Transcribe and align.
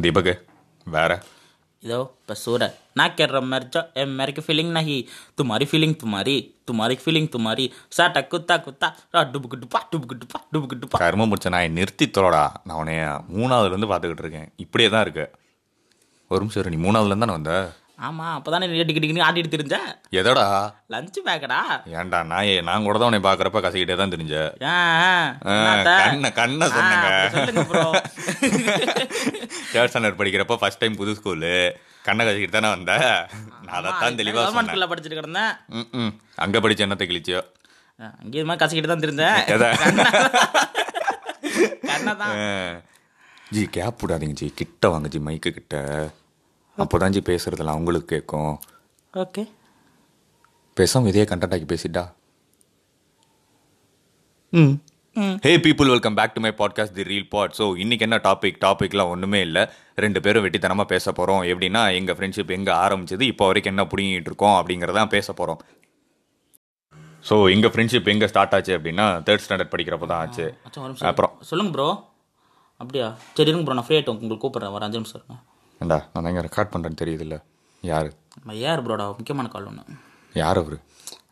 दीपक 0.00 0.26
है 0.26 0.36
வேற 0.86 1.10
इधो 1.82 1.98
पसूर 2.26 2.60
है 2.60 2.68
ना 2.96 3.04
कर 3.10 3.28
रहा 3.30 3.40
मेरे 3.46 3.66
जो 3.68 3.80
ए, 3.94 4.04
मेरे 4.12 4.32
की 4.32 4.42
फीलिंग 4.42 4.70
नहीं 4.72 4.96
तुम्हारी 5.38 5.64
फीलिंग 5.66 5.92
तुम्हारी 5.96 6.34
तुम्हारी 6.68 6.94
फीलिंग 7.02 7.26
तुम्हारी 7.28 7.64
साटा 7.92 8.20
कुत्ता 8.30 8.56
कुत्ता 8.64 8.86
रा 9.14 9.22
डुबक 9.32 9.54
डुपा 9.56 9.80
डुबक 9.92 10.12
डुपा 10.20 10.38
डुबक 10.54 10.72
डुपा 10.76 10.96
கரும 11.02 11.26
முடிச்ச 11.30 11.52
நான் 11.54 11.76
நிறுத்தி 11.76 12.06
தொலைடா 12.16 12.44
நான் 12.66 12.78
உன்னைய 12.80 13.02
மூணாவதுலேருந்து 13.34 13.90
பார்த்துக்கிட்டு 13.90 14.24
இருக்கேன் 14.26 14.48
இப்படியே 14.64 14.88
தான் 14.94 15.04
இருக்கு 15.06 15.26
ஒரு 16.30 16.40
நிமிஷம் 16.42 16.62
இரு, 16.62 16.72
நீ 16.74 16.80
மூணாவதுலேருந்து 16.84 17.26
தானே 17.26 17.36
வந்த 17.38 17.52
ஆமா 18.01 18.27
அப்பதானே 18.35 18.67
நீ 18.69 18.77
டிக்கி 18.81 19.01
டிக்கி 19.01 19.23
ஆடிட்டு 19.25 19.53
தெரிஞ்ச 19.53 19.75
எதடா? 20.19 20.45
லஞ்ச் 20.93 21.17
பேக்கடா. 21.27 21.59
ஏன்டா 21.97 22.19
நான் 22.31 22.49
நான் 22.67 22.85
கூட 22.87 22.95
தான் 22.97 23.09
உன்னை 23.09 23.19
பார்க்குறப்ப 23.25 23.59
கசிக்கிட்டே 23.65 23.95
தான் 23.99 24.13
தெரிஞ்ச. 24.15 24.35
கண்ண 26.01 26.29
கண்ண 26.39 26.69
சொன்னங்க. 26.75 27.09
படிக்கிறப்ப 30.19 30.57
ஃபர்ஸ்ட் 30.61 30.81
டைம் 30.81 30.99
புது 31.01 31.13
ஸ்கூலு 31.19 31.53
கண்ணை 32.05 32.23
கசிக்கிட்டு 32.27 32.57
தானே 32.57 32.69
வந்த? 32.75 32.91
நான் 33.65 33.77
அதைத்தான் 33.79 34.19
தெளிவாக 34.21 34.45
கவர்மெண்ட் 34.45 34.91
படிச்சுட்டு 34.91 35.19
கிடந்தேன். 35.19 35.51
ம், 35.97 36.13
அங்கே 36.37 36.61
படிச்ச 36.65 36.85
என்னத்தை 36.87 37.07
கிழிச்சியோ? 37.11 37.41
அங்கே 38.19 38.37
இது 38.39 38.47
மாதிரி 38.49 38.63
கசிக்கிட்டு 38.63 38.91
தான் 38.91 39.03
தெரிஞ்சேன்? 39.03 39.37
கண்ணை. 41.85 42.13
தான். 42.21 42.33
ஜி 43.55 43.63
கேப் 43.75 44.01
விடாதீங்க 44.03 44.35
ஜி. 44.41 44.47
கிட்ட 44.59 44.89
வாங்க 44.89 45.07
ஜி 45.13 45.21
மைக்கு 45.27 45.51
கிட்ட. 45.51 45.75
அப்போதான் 46.77 47.09
ஜி 47.09 47.19
பேசுறதெல்லாம் 47.19 47.75
அவங்களுக்கு 47.75 48.09
கேட்கும். 48.11 48.59
ஓகே. 49.13 49.43
பேசாம 50.77 51.07
இதே 51.07 51.23
கண்டென்ட் 51.23 51.53
ஆக்கி 51.55 51.67
பேசிட்டா? 51.73 52.03
ம். 54.49 54.73
Hey 55.41 55.57
people 55.57 55.89
welcome 55.93 56.13
back 56.13 56.33
to 56.33 56.41
my 56.41 56.51
podcast 56.57 56.95
the 56.97 57.03
reel 57.03 57.29
pod 57.29 57.55
so 57.57 57.65
இன்னைக்கு 57.77 58.05
என்ன 58.09 58.17
டாபிக் 58.27 58.59
டாபிக்லாம் 58.65 59.11
ஒன்றுமே 59.13 59.39
இல்லை. 59.41 59.63
ரெண்டு 59.95 60.21
பேரும் 60.21 60.45
வெட்டித்தனமாக 60.45 60.83
பேச 60.83 61.11
போகிறோம் 61.11 61.43
எப்படின்னா 61.51 61.93
எங்கள் 61.95 62.15
ஃப்ரெண்ட்ஷிப் 62.15 62.55
எங்கே 62.57 62.71
ஆரம்பிச்சது 62.71 63.21
இப்போ 63.21 63.45
வரைக்கும் 63.45 63.77
என்ன 63.77 63.87
பிடிங்கிட்டு 63.93 64.29
இருக்கோம் 64.31 64.57
அப்படிங்கிறதான் 64.59 65.13
பேச 65.15 65.33
போகிறோம் 65.33 65.59
ஸோ 67.29 67.51
எங்கள் 67.53 67.71
ஃப்ரெண்ட்ஷிப் 67.71 68.11
எங்கே 68.13 68.27
ஸ்டார்ட் 68.27 68.53
ஆச்சு 68.53 68.77
அப்படின்னா 68.77 69.07
தேர்ட் 69.27 69.43
ஸ்டாண்டர்ட் 69.45 69.73
படிக்கிறப்ப 69.75 70.05
தான் 70.05 70.21
ஆச்சு. 70.27 70.45
அப்புறம்? 71.11 71.33
சொல்லுங்க 71.41 71.73
ப்ரோ 71.77 71.89
அப்படியா? 72.81 73.07
சரி 73.33 73.49
இருங்க 73.49 73.65
ப்ரோ 73.65 73.73
நான் 73.73 73.87
ஃப்ரீ 73.87 73.97
ஆகிட்டு 73.99 74.13
உங்களுக்கு 74.15 74.45
கூப்பிட்றேன். 74.45 74.75
ஒரு 74.77 74.85
அஞ்சு 74.85 74.99
நிமிஷம் 74.99 75.49
ஏண்டா 75.81 75.97
நான் 76.13 76.29
எங்கே 76.31 76.43
ரெக்கார்ட் 76.47 76.71
பண்ணுறேன்னு 76.73 76.99
தெரியுதுல்ல? 77.01 77.35
யார்? 77.83 78.09
நம்ம 78.39 78.53
ஏஆர் 78.63 78.83
ப்ரோடா 78.85 79.05
முக்கியமான 79.19 79.49
கால் 79.53 79.67
ஒன்று 79.69 79.95
யார் 80.41 80.59
அவர்? 80.61 80.75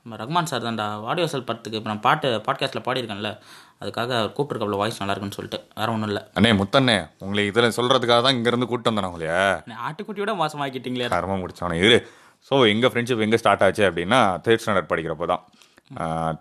நம்ம 0.02 0.17
ரகுமான் 0.22 0.50
சார் 0.52 0.64
தான்டா. 0.66 0.86
ஆடியோ 1.09 1.25
செல் 1.31 1.45
படத்துக்கு 1.50 1.78
இப்போ 1.80 1.89
நான் 1.91 2.06
பாட்டு 2.06 2.28
பாட்காஸ்ட்டில் 2.45 2.83
பாடியிருக்கேன்ல. 2.88 3.31
அதுக்காக 3.81 4.11
அவர் 4.19 4.31
கூப்பிட்டுருக்க 4.38 4.66
அவ்வளோ 4.67 4.80
வாய்ஸ் 4.81 5.00
நல்லா 5.02 5.14
இருக்குன்னு 5.14 5.38
சொல்லிட்டு. 5.38 5.59
வேற 5.80 5.88
ஒன்றும் 5.95 6.09
இல்லை. 6.11 6.22
அண்ணே 6.38 6.52
முத்தண்ணே 6.61 6.95
உங்களை 7.23 7.44
இதில் 7.50 7.75
சொல்கிறதுக்காக 7.78 8.22
தான் 8.25 8.36
இங்கேருந்து 8.38 8.67
கூப்பிட்டு 8.69 8.91
வந்தேன் 8.91 9.09
உங்களையா. 9.09 9.41
ஆட்டுக்குட்டியோட 9.88 10.33
மோசமாக்கிட்டீங்களே. 10.41 11.09
கர்மம் 11.16 11.41
முடிச்சவனே. 11.44 11.78
இரு. 11.86 12.00
ஸோ 12.50 12.56
எங்கள் 12.73 12.91
ஃப்ரெண்ட்ஷிப் 12.94 13.23
எங்கே 13.28 13.39
ஸ்டார்ட் 13.44 13.66
ஆச்சு 13.67 13.86
அப்படின்னா 13.89 14.22
தேர்ட் 14.47 14.63
ஸ்டாண்டர்ட் 14.66 14.91
படிக்கிறப்போ 14.94 15.28
தான். 15.34 15.44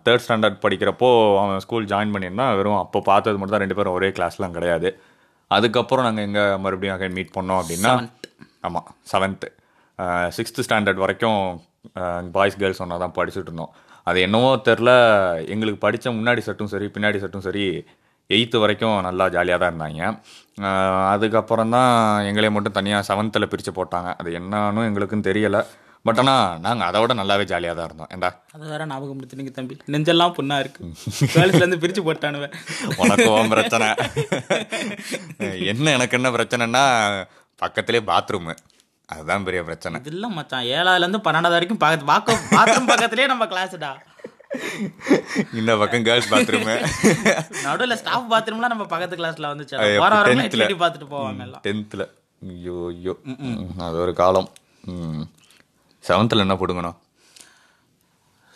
தேர்ட் 0.07 0.25
ஸ்டாண்டர்ட் 0.25 0.59
படிக்கிறப்போ 0.65 1.09
அவன் 1.43 1.63
ஸ்கூல் 1.65 1.89
ஜாயின் 1.93 2.13
பண்ணியிருந்தான். 2.15 2.53
வெறும் 2.61 2.81
அப்போ 2.83 3.01
பார்த்தது 3.11 3.37
மட்டும் 3.39 3.55
தான் 3.57 3.65
ரெண்டு 3.65 3.79
பேரும் 3.79 3.97
ஒரே 3.99 4.09
கிளாஸ்லாம் 4.17 4.57
கிடையாது. 4.57 4.91
அதுக்கப்புறம் 5.55 6.05
நாங்கள் 6.07 6.25
எங்கே 6.27 6.43
மறுபடியும் 6.63 6.95
அகைன் 6.95 7.15
மீட் 7.17 7.35
பண்ணோம் 7.37 7.59
அப்படின்னா 7.61 7.93
ஆமாம் 8.67 8.89
செவன்த்து 9.11 9.49
சிக்ஸ்த்து 10.37 10.65
ஸ்டாண்டர்ட் 10.65 11.03
வரைக்கும் 11.03 11.39
பாய்ஸ் 12.35 12.59
கேர்ள்ஸ் 12.61 12.81
ஒன்றா 12.83 12.97
தான் 13.03 13.15
படிச்சுட்டு 13.17 13.49
இருந்தோம். 13.49 13.71
அது 14.09 14.19
என்னவோ 14.27 14.51
தெரில 14.67 14.91
எங்களுக்கு 15.53 15.79
படித்த 15.85 16.11
முன்னாடி 16.19 16.41
செட்டும் 16.45 16.71
சரி 16.73 16.87
பின்னாடி 16.95 17.17
செட்டும் 17.23 17.45
சரி 17.47 17.65
எயித்து 18.35 18.57
வரைக்கும் 18.63 18.97
நல்லா 19.07 19.25
ஜாலியாக 19.35 19.59
தான் 19.61 19.71
இருந்தாங்க. 19.71 20.01
அதுக்கப்புறம் 21.13 21.73
தான் 21.75 21.91
எங்களே 22.29 22.49
மட்டும் 22.55 22.75
தனியாக 22.79 23.07
செவன்த்தில் 23.09 23.51
பிரித்து 23.51 23.71
போட்டாங்க. 23.77 24.09
அது 24.21 24.29
என்னன்னு 24.39 24.87
எங்களுக்கும் 24.89 25.27
தெரியலை. 25.29 25.61
பட் 26.07 26.19
ஆனால் 26.21 26.59
நாங்கள் 26.65 26.87
அதை 26.87 26.97
விட 27.01 27.13
நல்லாவே 27.19 27.45
ஜாலியாக 27.51 27.75
தான் 27.77 27.87
இருந்தோம். 27.89 28.09
ஏண்டா? 28.13 28.29
அது 28.55 28.63
வேற 28.73 28.83
ஞாபகம் 28.91 29.17
படுத்துனீங்க 29.19 29.51
தம்பி. 29.57 29.75
நெஞ்செல்லாம் 29.93 30.35
புண்ணா 30.37 30.57
இருக்கு. 30.63 30.81
கேர்ள்ஸ்லேருந்து 31.33 31.79
பிரித்து 31.83 32.01
போட்டானுவேன் 32.07 32.53
உனக்கும் 33.03 33.35
உன் 33.39 33.53
பிரச்சனை. 33.53 33.87
என்ன 35.71 35.91
எனக்கு 35.97 36.17
என்ன 36.19 36.29
பிரச்சனைனா 36.37 36.83
பக்கத்திலே 37.63 38.01
பாத்ரூமு 38.11 38.53
அதுதான் 39.13 39.45
பெரிய 39.47 39.61
பிரச்சனை. 39.67 39.99
இல்லை 40.11 40.27
மச்சான் 40.37 40.67
ஏழாவதுலேருந்து 40.77 41.21
பன்னெண்டாவது 41.25 41.57
வரைக்கும் 41.57 41.81
பக்கத்து 41.83 42.11
பாக்கம் 42.13 42.43
பாத்ரூம் 42.57 42.89
பக்கத்துலேயே 42.91 43.31
நம்ம 43.33 43.47
கிளாஸ்டா 43.53 43.91
இந்த 45.59 45.71
பக்கம் 45.81 46.05
கேர்ள்ஸ் 46.07 46.29
பாத்ரூமு 46.33 46.75
நடுவில் 47.65 47.99
ஸ்டாஃப் 48.01 48.29
பாத்ரூம்லாம் 48.33 48.73
நம்ம 48.75 48.87
பக்கத்து 48.93 49.19
கிளாஸ்ல 49.19 49.51
வந்துச்சு. 49.51 49.75
போற 50.03 50.13
வரவங்க 50.19 50.79
பார்த்துட்டு 50.83 51.09
போவாங்க 51.15 51.43
எல்லாம். 51.47 51.63
டென்த்தில் 51.67 52.05
ஐயோ 52.41 52.77
ஐயோ. 52.93 53.15
அது 53.87 53.97
ஒரு 54.05 54.15
காலம். 54.21 54.49
செவன்த்தில் 56.09 56.45
என்ன 56.45 56.57
போடுங்கண்ணா 56.61 56.93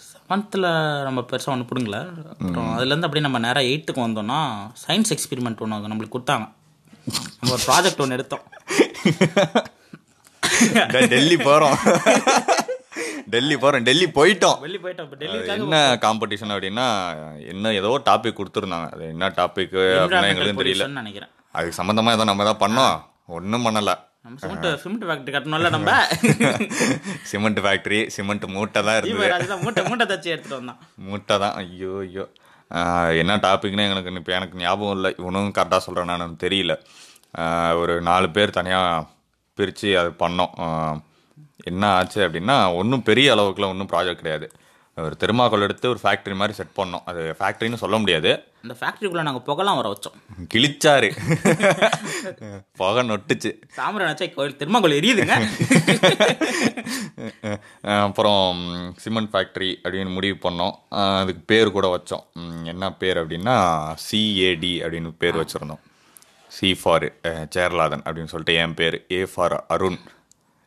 செவன்த்தில் 0.09 0.67
நம்ம 1.07 1.21
பெருசாக 1.29 1.53
ஒன்று 1.53 1.69
பிடுங்கல. 1.69 1.97
அப்புறம் 2.41 2.69
அதுலேருந்து 2.75 3.07
அப்படியே 3.07 3.25
நம்ம 3.25 3.39
நேராக 3.45 3.69
எயித்துக்கு 3.71 4.05
வந்தோம்னா 4.05 4.39
சயின்ஸ் 4.83 5.13
எக்ஸ்பெரிமெண்ட் 5.15 5.63
ஒன்று 5.65 5.91
நம்மளுக்கு 5.91 6.15
கொடுத்தாங்க. 6.15 6.47
நம்ம 7.39 7.53
ஒரு 7.55 7.63
ப்ராஜெக்ட் 7.69 8.03
ஒன்று 8.03 8.17
எடுத்தோம். 8.17 8.43
டெல்லி 11.13 11.37
போகிறோம் 11.47 11.77
டெல்லி 13.33 13.55
போகிறோம் 13.61 13.85
டெல்லி 13.87 14.07
போயிட்டோம். 14.17 14.57
வெளியே 14.63 14.81
போயிட்டோம். 14.85 15.09
டெல்லி 15.21 15.39
என்ன 15.55 15.77
காம்படிஷன் 16.05 16.53
அப்படின்னா 16.55 16.87
என்ன 17.53 17.73
ஏதோ 17.79 17.91
டாபிக் 18.09 18.39
கொடுத்துருந்தாங்க. 18.39 18.87
அது 18.95 19.03
என்ன 19.13 19.29
டாபிக் 19.39 19.77
அப்படின்னா 20.01 20.31
எங்களுக்கும் 20.31 20.61
தெரியல. 20.63 20.87
நினைக்கிறேன். 21.01 21.31
அதுக்கு 21.57 21.77
சம்மந்தமாக 21.79 22.17
ஏதோ 22.17 22.27
நம்ம 22.31 22.45
தான் 22.49 22.61
பண்ணோம். 22.65 22.95
ஒன்றும் 23.37 23.65
பண்ணலை. 23.67 23.95
சிமெண்ட் 24.41 24.67
சிமெண்ட் 24.81 25.05
ஃபேக்டரி 25.07 25.31
கட்டணும்ல 25.35 25.69
நம்ம? 25.75 25.93
சிமெண்ட் 27.31 27.59
ஃபேக்ட்ரி 27.63 27.99
சிமெண்ட் 28.15 28.45
மூட்டை 28.55 28.81
தான் 28.87 28.97
இருந்தது. 28.99 29.57
மூட்டை 29.63 29.83
மூட்டை 29.89 30.05
தச்சு 30.11 30.29
எடுத்துட்டு 30.33 30.59
வந்தான். 30.59 30.79
மூட்டை 31.07 31.35
தான். 31.43 31.55
ஐயோ 31.61 31.93
ஐயோ. 32.05 32.25
என்ன 33.21 33.37
டாபிக்னு 33.45 33.87
எனக்கு 33.93 34.13
இப்போ 34.21 34.33
எனக்கு 34.39 34.61
ஞாபகம் 34.65 34.95
இல்லை. 34.97 35.11
இவனும் 35.21 35.51
கரெக்டாக 35.57 35.81
சொல்கிறேன் 35.87 36.11
நான் 36.23 36.41
தெரியல. 36.45 36.75
ஒரு 37.81 37.95
நாலு 38.09 38.29
பேர் 38.37 38.57
தனியாக 38.59 39.05
பிரித்து 39.57 39.89
அது 40.01 40.11
பண்ணோம். 40.23 40.53
என்ன 41.71 41.83
ஆச்சு 41.97 42.21
அப்படின்னா 42.27 42.57
ஒன்றும் 42.79 43.07
பெரிய 43.09 43.27
அளவுக்குலாம் 43.35 43.73
ஒன்றும் 43.73 43.91
ப்ராஜெக்ட் 43.93 44.21
கிடையாது. 44.21 44.47
ஒரு 44.95 45.15
தெருமாக்கோல் 45.19 45.61
எடுத்து 45.61 45.89
ஒரு 45.89 45.99
ஃபேக்ட்ரி 46.03 46.35
மாதிரி 46.35 46.53
செட் 46.57 46.73
பண்ணோம். 46.75 47.03
அது 47.05 47.35
ஃபேக்ட்ரின்னு 47.39 47.75
சொல்ல 47.75 47.97
முடியாது. 47.97 48.43
இந்த 48.61 48.75
ஃபேக்ட்ரிக்குள்ளே 48.79 49.21
நாங்கள் 49.21 49.45
புகலாம் 49.47 49.75
வர 49.75 49.87
வச்சோம். 49.93 50.17
கிழிச்சாரு. 50.53 51.09
புகை 52.77 53.09
நொட்டுச்சு. 53.09 53.51
சாமரை 53.77 54.03
நினச்சா 54.07 54.33
கோயில் 54.33 54.57
திருமாங்கோல் 54.57 54.97
எரியுதுங்க. 54.99 55.33
அப்புறம் 58.03 58.61
சிமெண்ட் 58.97 59.33
ஃபேக்ட்ரி 59.33 59.71
அப்படின்னு 59.83 60.13
முடிவு 60.13 60.49
பண்ணோம். 60.49 60.75
அதுக்கு 61.21 61.43
பேர் 61.45 61.71
கூட 61.71 61.87
வச்சோம். 61.95 62.25
என்ன 62.65 62.93
பேர் 62.93 63.17
அப்படின்னா 63.17 63.57
சிஏடி 64.07 64.73
அப்படின்னு 64.85 65.13
பேர் 65.17 65.35
வச்சுருந்தோம். 65.35 65.83
சி 66.47 66.75
ஃபார் 66.83 67.07
சேரலாதன் 67.49 68.01
அப்படின்னு 68.01 68.33
சொல்லிட்டு 68.33 68.55
என் 68.55 68.73
பேர். 68.73 69.05
A 69.11 69.25
for 69.35 69.65
Arun. 69.67 69.99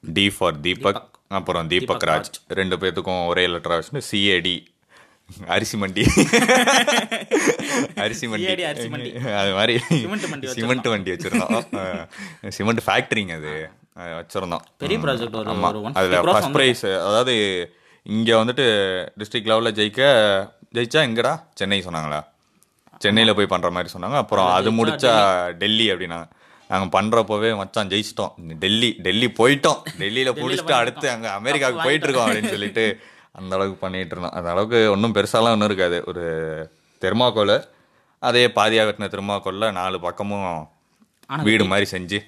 D 0.00 0.30
for 0.30 0.60
Deepak. 0.60 1.04
அப்புறம் 1.28 1.68
தீபக் 1.72 2.06
ராஜ். 2.10 2.32
ரெண்டு 2.60 2.76
பேர்த்துக்கும் 2.82 3.22
ஒரே 3.32 3.44
லெட்டர் 3.52 3.76
வச்சுட்டு 3.78 4.02
சிஏடி 4.10 4.56
அரிசி 5.54 5.76
மண்டி. 5.82 6.02
அரிசி 8.02 8.26
மண்டி. 8.32 9.08
அது 9.40 9.52
மாதிரி 9.58 9.74
சிமெண்ட் 10.02 10.26
மண்டி 10.32 10.52
சிமெண்ட் 10.58 10.88
வண்டி 10.92 11.10
வச்சிருந்தோம். 11.14 11.66
சிமெண்ட் 12.58 12.82
ஃபேக்டரிங்க 12.86 13.34
அது. 13.40 13.54
வச்சிருந்தோம். 14.18 14.64
பெரிய 14.82 14.98
ப்ராஜெக்ட் 15.04 15.36
ஒரு 15.40 15.50
ஆமா. 15.54 15.68
ஒரு 15.72 15.82
ஒன் 15.86 15.98
அதில் 16.00 16.16
ஃபர்ஸ்ட் 16.28 16.54
ப்ரைஸ் 16.56 16.84
அதாவது 17.08 17.34
இங்கே 18.16 18.34
வந்துட்டு 18.42 18.66
டிஸ்ட்ரிக்ட் 19.20 19.50
லெவலில் 19.52 19.76
ஜெயிக்க 19.80 20.02
ஜெயிச்சா 20.76 21.02
எங்கடா? 21.08 21.34
சென்னை 21.58 21.80
சொன்னாங்களா? 21.86 22.20
சென்னையில் 23.04 23.36
போய் 23.38 23.52
பண்ணுற 23.52 23.70
மாதிரி 23.76 23.90
சொன்னாங்க. 23.94 24.18
அப்புறம் 24.24 24.48
அது 24.58 24.70
முடிச்சா 24.78 25.14
டெல்லி 25.62 25.86
அப்படின்னாங்க. 25.92 26.26
நாங்கள் 26.70 26.92
பண்ணுறப்போவே 26.96 27.50
மச்சான் 27.56 27.90
ஜெயிச்சிட்டோம். 27.92 28.32
டெல்லி 28.62 28.90
டெல்லி 29.06 29.28
போயிட்டோம். 29.40 29.80
டெல்லியில் 30.02 30.32
பிடிச்சிட்டு 30.40 30.74
அடுத்து 30.80 31.06
அங்கே 31.10 31.28
அமெரிக்காவுக்கு 31.40 31.86
போயிட்டு 31.86 32.06
இருக்கோம் 32.06 32.26
அப்படின்னு 32.26 32.54
சொல்லிட்டு 32.54 32.84
அந்த 33.32 33.52
அளவுக்கு 33.56 33.78
பண்ணிட்டு 33.84 34.14
இருந்தோம். 34.14 34.36
அந்த 34.38 34.50
அளவுக்கு 34.50 34.78
ஒன்றும் 34.94 35.14
பெருசாலாம் 35.18 35.54
ஒன்றும் 35.56 35.70
இருக்காது. 35.70 35.98
ஒரு 36.10 36.24
தெர்மாக்கோல் 37.02 37.56
அதே 38.18 38.44
பாதியாக 38.58 38.88
வெட்டின 38.88 39.08
தெர்மாக்கோலில் 39.14 39.74
நாலு 39.80 40.00
பக்கமும் 40.00 40.46
வீடு 41.48 41.64
மாதிரி 41.64 41.86
செஞ்சு. 41.94 42.18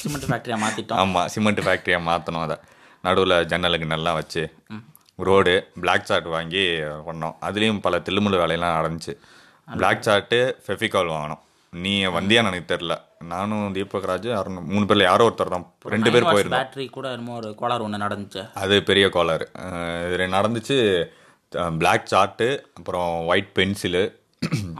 சிமெண்ட் 0.00 0.26
ஃபேக்டரியாக 0.30 0.60
மாற்றிட்டோம் 0.64 1.00
ஆமாம் 1.02 1.28
சிமெண்ட் 1.34 1.62
ஃபேக்ட்ரியாக 1.66 2.06
மாற்றணும் 2.10 2.44
அதை. 2.46 2.56
நடுவில் 3.06 3.46
ஜன்னலுக்கு 3.50 3.86
நல்லா 3.94 4.12
வச்சு 4.14 4.42
ரோடு 5.18 5.52
பிளாக் 5.82 6.08
சார்ட் 6.08 6.28
வாங்கி 6.36 6.62
பண்ணோம் 7.08 7.36
அதுலேயும் 7.48 7.80
பல 7.86 7.98
தில்லுமுள்ளு 8.06 8.38
வேலையெல்லாம் 8.42 8.76
நடந்துச்சு. 8.78 9.12
பிளாக் 9.68 10.06
சார்ட்டு 10.06 10.38
ஃபெஃபிகால் 10.64 11.12
வாங்கினோம். 11.14 11.42
நீ 11.84 11.92
வந்தியான்னு 12.16 12.50
எனக்கு 12.50 12.72
தெரில 12.72 12.94
நானும் 13.30 13.72
தீபக் 13.76 14.06
ராஜ் 14.10 14.28
அருண் 14.38 14.58
மூணு 14.72 14.84
பேர்ல 14.88 15.06
யாரோ 15.08 15.24
ஒருத்தர் 15.28 15.54
தான். 15.54 15.64
ரெண்டு 15.94 16.10
பேர் 16.14 16.28
போயிருந்தோம். 16.32 16.60
பேட்டரி 16.60 16.86
கூட 16.96 17.06
என்னமோ 17.14 17.34
ஒரு 17.40 17.48
கோளாறு 17.60 17.84
ஒன்று 17.86 18.04
நடந்துச்சு. 18.04 18.42
அது 18.62 18.76
பெரிய 18.90 19.06
கோளாறு. 19.16 19.46
இது 20.14 20.26
நடந்துச்சு 20.36 20.76
பிளாக் 21.80 22.10
சார்ட்டு 22.12 22.48
அப்புறம் 22.78 23.10
ஒயிட் 23.32 23.52
பென்சிலு 23.58 24.04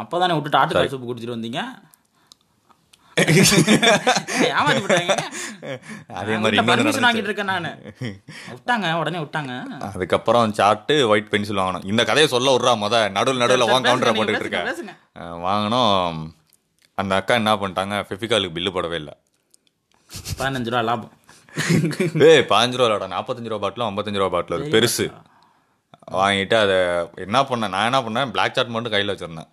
அப்போ 0.02 0.16
தானே 0.22 0.34
விட்டுட்டு 0.36 0.60
ஆட்டுக்கால் 0.60 0.92
சூப்பு 0.94 1.08
குடிச்சிட்டு 1.10 1.36
வந்தீங்க? 1.36 1.60
அதே 6.20 6.34
மாதிரி 6.40 6.56
வாங்கிட்டு 7.04 7.28
இருக்கேன் 7.28 7.50
நான். 7.52 7.68
விட்டாங்க 8.54 8.86
உடனே 9.02 9.18
விட்டாங்க. 9.22 9.52
அதுக்கப்புறம் 9.88 10.52
சாப்பிட்டு 10.58 10.94
ஒயிட் 11.12 11.30
பென்சில் 11.32 11.60
வாங்கணும். 11.62 11.86
இந்த 11.92 12.02
கதையை 12.10 12.28
சொல்ல 12.34 12.54
விட்றா 12.56 12.74
முத. 12.82 12.96
நடுவில் 13.16 13.42
நடுவில் 13.44 13.70
வாங்க 13.72 13.88
கவுண்டரை 13.90 14.12
போட்டுட்டு 14.18 14.44
இருக்கேன். 14.44 14.68
வாங்கினோம் 15.46 16.18
அந்த 17.00 17.12
அக்கா 17.20 17.34
என்ன 17.40 17.52
பண்ணிட்டாங்க 17.60 17.94
ஃபெஃபிகாலுக்கு 18.08 18.56
பில்லு 18.56 18.70
போடவே 18.74 18.96
இல்லை. 19.02 19.14
பதினஞ்சு 20.38 20.70
ரூபா 20.72 20.82
லாபம். 20.88 21.12
ஏய் 22.28 22.44
பாஞ்சு 22.52 22.76
ரூபா 22.78 22.86
இல்லடா 22.88 23.08
நாற்பத்தஞ்சு 23.14 23.50
ரூபா 23.52 23.62
பாட்டிலும் 23.64 23.88
ஐம்பத்தஞ்சு 23.90 24.20
ரூபா 24.22 24.32
பாட்டில் 24.34 24.56
அது 24.56 24.72
பெருசு. 24.74 25.06
வாங்கிட்டு 26.20 26.56
அதை 26.64 26.76
என்ன 27.26 27.38
பண்ணேன் 27.50 27.72
நான் 27.74 27.86
என்ன 27.90 28.00
பண்ணேன் 28.06 28.32
பிளாக் 28.34 28.56
சார்ட் 28.56 28.74
மட்டும் 28.74 28.94
கையில் 28.94 29.12
வச்சிருந்தேன். 29.12 29.50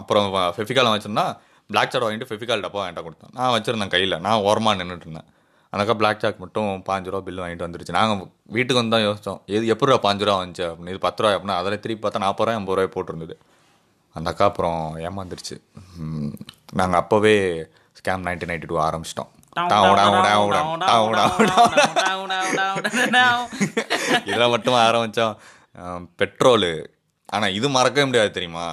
அப்புறம் 0.00 0.26
ஃபெஃபிகால் 0.56 0.94
வச்சிருந்தா 0.94 1.26
பிளாக் 1.72 1.92
சார்ட் 1.92 2.06
வாங்கிட்டு 2.06 2.28
ஃபெஃபிகால் 2.30 2.64
டப்பா 2.64 2.82
என்கிட்ட 2.86 3.04
கொடுத்தேன். 3.06 3.32
நான் 3.38 3.52
வச்சிருந்தேன் 3.56 3.92
கையில் 3.94 4.16
நான் 4.26 4.42
ஓரமாக 4.48 4.78
நின்றுட்டு 4.80 5.06
இருந்தேன். 5.08 5.28
அந்தக்கா 5.72 5.94
பிளாக் 6.00 6.20
சார்ட் 6.24 6.42
மட்டும் 6.44 6.68
பாஞ்சு 6.88 7.10
ரூபா 7.12 7.22
பில் 7.28 7.40
வாங்கிட்டு 7.42 7.66
வந்துருச்சு. 7.66 7.94
நாங்கள் 7.98 8.20
வீட்டுக்கு 8.56 8.80
வந்து 8.80 8.94
தான் 8.96 9.06
யோசிச்சோம் 9.06 9.40
எது 9.56 9.64
எப்படி 9.74 9.90
ரூபா 9.92 10.02
பாஞ்சு 10.06 10.26
ரூபா 10.28 10.36
வந்துச்சு 10.42 10.64
அப்படின்னு 10.68 10.94
இது 10.94 11.00
பத்து 11.06 11.22
ரூபா 11.22 11.32
அப்படின்னா 11.36 11.56
அதில் 11.62 11.82
திருப்பி 11.84 12.02
பார்த்தா 12.04 12.24
நாற்பது 12.26 12.46
ரூபா 12.48 12.58
எண்பது 12.60 12.78
ரூபாய் 12.78 12.94
போட்டிருந்தது. 12.96 13.36
அந்த 14.16 14.30
அக்கா 14.32 14.44
அப்புறம் 14.50 14.80
ஏமாந்துருச்சு. 15.08 15.56
நாங்கள் 16.72 17.00
அப்போவே 17.00 17.34
ஸ்கேம் 17.98 18.26
நைன்டீன் 18.26 18.50
நைன்டி 18.50 18.68
டூ 18.68 18.78
ஆரம்பிச்சிட்டோம் 18.82 19.32
இதில் 24.26 24.52
மட்டும் 24.54 24.78
ஆரம்பித்தோம் 24.80 25.34
பெட்ரோலு 26.16 26.72
ஆனால் 27.28 27.54
இது 27.54 27.66
மறக்கவே 27.70 28.04
முடியாது 28.04 28.30
தெரியுமா 28.30 28.66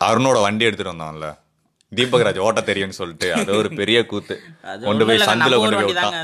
அருணோட 0.00 0.38
வண்டி 0.40 0.66
எடுத்துகிட்டு 0.66 0.94
வந்தோம்ல 0.94 1.28
தீபக் 1.92 2.24
ராஜ் 2.26 2.38
ஓட்ட 2.38 2.60
தெரியும்னு 2.60 2.98
சொல்லிட்டு 2.98 3.28
அது 3.32 3.50
ஒரு 3.56 3.68
பெரிய 3.72 3.98
கூத்து 4.06 4.34
கொண்டு 4.82 5.04
போய் 5.06 5.24
சந்தில் 5.28 5.60
கொண்டு 5.60 5.76
போய் 5.76 5.88
விட்டான் 5.88 6.16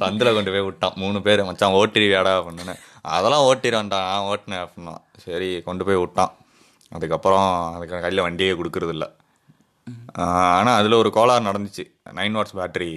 சந்தில் 0.00 0.34
கொண்டு 0.34 0.52
போய் 0.52 0.66
விட்டான் 0.66 0.94
மூணு 0.96 1.20
பேர் 1.22 1.42
மச்சான் 1.44 1.78
ஓட்டிடுவியாடா 1.80 2.34
அப்படின்னு 2.38 2.74
அதெல்லாம் 3.10 3.46
ஓட்டிடுவேன்டா 3.48 4.00
நான் 4.04 4.28
ஓட்டினேன் 4.28 4.62
அப்படின்னா 4.64 4.94
சரி 5.24 5.50
கொண்டு 5.62 5.84
போய் 5.84 6.02
விட்டான் 6.02 6.32
அதுக்கப்புறம் 6.96 7.48
அதுக்கு 7.76 8.02
கையில் 8.04 8.24
வண்டியே 8.26 8.52
கொடுக்கறது 8.60 8.94
இல்ல 8.96 9.06
ஆனால் 10.58 10.78
அதில் 10.78 11.00
ஒரு 11.02 11.10
கோளாறு 11.16 11.42
நடந்துச்சு. 11.48 11.84
நைன் 12.18 12.36
வாட்ஸ் 12.38 12.56
பேட்டரி 12.58 12.90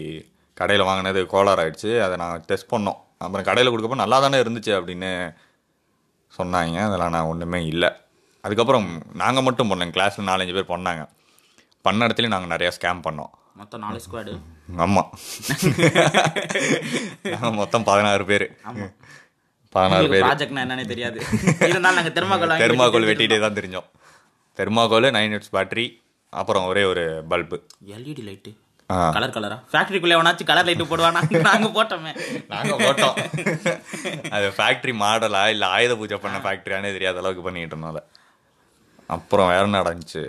கடையில் 0.59 0.87
வாங்கினது 0.87 1.21
கோளாறு 1.33 1.61
ஆயிடுச்சு. 1.63 1.91
அதை 2.05 2.15
நான் 2.23 2.43
டெஸ்ட் 2.49 2.71
பண்ணோம். 2.73 2.99
அப்புறம் 3.23 3.47
கடையில் 3.49 3.71
கொடுக்கப்போ 3.73 4.01
நல்லா 4.03 4.17
தானே 4.25 4.37
இருந்துச்சு 4.43 4.71
அப்படின்னு 4.79 5.11
சொன்னாங்க. 6.37 6.77
அதில் 6.87 7.13
நான் 7.15 7.29
ஒன்றுமே 7.31 7.61
இல்லை. 7.73 7.89
அதுக்கப்புறம் 8.45 8.87
நாங்கள் 9.21 9.45
மட்டும் 9.47 9.69
பண்ணோம். 9.71 9.95
கிளாஸில் 9.97 10.29
நாலஞ்சு 10.31 10.55
பேர் 10.57 10.73
பண்ணாங்க. 10.73 11.03
பண்ண 11.85 12.07
இடத்துலையும் 12.07 12.35
நாங்கள் 12.35 12.53
நிறையா 12.55 12.71
ஸ்கேம் 12.77 13.05
பண்ணோம். 13.07 13.33
மொத்தம் 13.59 13.83
நாலு 13.83 13.99
ஸ்குவாடு 14.05 14.31
ஆமாம் 14.83 15.09
நாங்கள் 17.33 17.57
மொத்தம் 17.59 17.85
பதினாறு 17.89 18.23
பேர். 18.31 18.45
பதினாறு 19.77 20.09
பேர். 20.13 20.25
ப்ராஜெக்ட்னா 20.25 20.63
என்னன்னே 20.65 20.85
தெரியாது. 20.93 21.17
இருந்தாலும் 21.69 21.99
நாங்க 21.99 22.13
தெர்மாக்கோல் 22.17 22.61
தெர்மாக்கோல் 22.65 23.09
வெட்டிட்டே 23.11 23.39
தான் 23.45 23.57
தெரிஞ்சோம். 23.61 23.87
தெர்மாக்கோல் 24.59 25.13
நைன் 25.17 25.35
ஹெட்ஸ் 25.35 25.55
பேட்டரி 25.55 25.87
அப்புறம் 26.41 26.67
ஒரே 26.69 26.83
ஒரு 26.91 27.03
பல்பு 27.31 27.57
எல்இடி 27.95 28.23
லைட்டு 28.29 28.51
கலர் 29.15 29.33
கலரா 29.35 29.55
ஃபேக்டரிக்குள்ள 29.71 30.15
எவனாச்சும் 30.15 30.49
கலர் 30.49 30.67
லைட்டு 30.67 30.85
போடுவானா? 30.89 31.21
நாங்க 31.47 31.67
போட்டோமே. 31.77 32.11
நாங்கள் 32.51 32.81
போட்டோம். 32.83 33.15
அது 34.35 34.47
ஃபேக்ட்ரி 34.57 34.93
மாடலா 35.03 35.41
இல்லை 35.53 35.67
ஆயுத 35.75 35.93
பூஜை 36.01 36.17
பண்ண 36.25 36.39
ஃபேக்ட்ரியானே 36.43 36.91
தெரியாத 36.97 37.21
அளவுக்கு 37.21 37.45
பண்ணிட்டு 37.47 37.73
இருந்தோம் 37.75 37.93
அதை. 37.93 38.03
அப்புறம் 39.15 39.49
வேற 39.53 39.63
என்ன 39.67 39.81
நடந்துச்சு? 39.81 40.23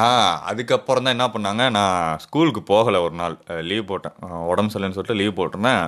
ஆ 0.00 0.02
அதுக்கப்புறம் 0.50 1.04
தான் 1.06 1.16
என்ன 1.16 1.28
பண்ணாங்க? 1.34 1.64
நான் 1.78 2.18
ஸ்கூலுக்கு 2.24 2.62
போகலை 2.72 3.00
ஒரு 3.06 3.16
நாள். 3.22 3.36
லீவ் 3.70 3.88
போட்டேன். 3.92 4.16
உடம்பு 4.52 4.72
சரியில்லைன்னு 4.72 4.98
சொல்லிட்டு 4.98 5.20
லீவ் 5.22 5.38
போட்டிருந்தேன். 5.40 5.84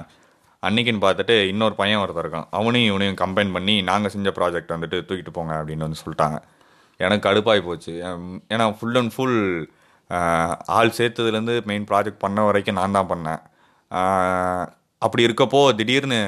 அன்னைக்குன்னு 0.66 1.02
பார்த்துட்டு 1.04 1.34
இன்னொரு 1.52 1.74
பையன் 1.80 2.00
ஒருத்தர் 2.02 2.24
இருக்கான். 2.24 2.48
அவனையும் 2.58 2.90
இவனையும் 2.92 3.20
கம்பைன் 3.22 3.52
பண்ணி 3.56 3.74
நாங்கள் 3.90 4.12
செஞ்ச 4.14 4.30
ப்ராஜெக்ட் 4.38 4.74
வந்துட்டு 4.74 4.98
தூக்கிட்டு 5.08 5.32
போங்க 5.38 5.52
அப்படின்னு 5.60 5.86
வந்து 5.86 6.02
சொல்லிட்டாங்க. 6.02 6.38
எனக்கு 7.04 7.26
கடுப்பாகி 7.28 7.62
போச்சு. 7.68 7.92
ஏன்னா 8.54 8.66
ஃபுல் 8.78 8.98
அண்ட் 9.00 9.14
ஃபுல் 9.14 9.38
ஆள் 10.76 10.96
சேர்த்ததுலேருந்து 10.98 11.56
மெயின் 11.70 11.88
ப்ராஜெக்ட் 11.90 12.22
பண்ண 12.24 12.44
வரைக்கும் 12.48 12.78
நான் 12.80 12.96
தான் 12.98 13.10
பண்ணேன். 13.12 13.42
அப்படி 15.06 15.26
இருக்கப்போ 15.26 15.60
திடீர்னு 15.80 16.20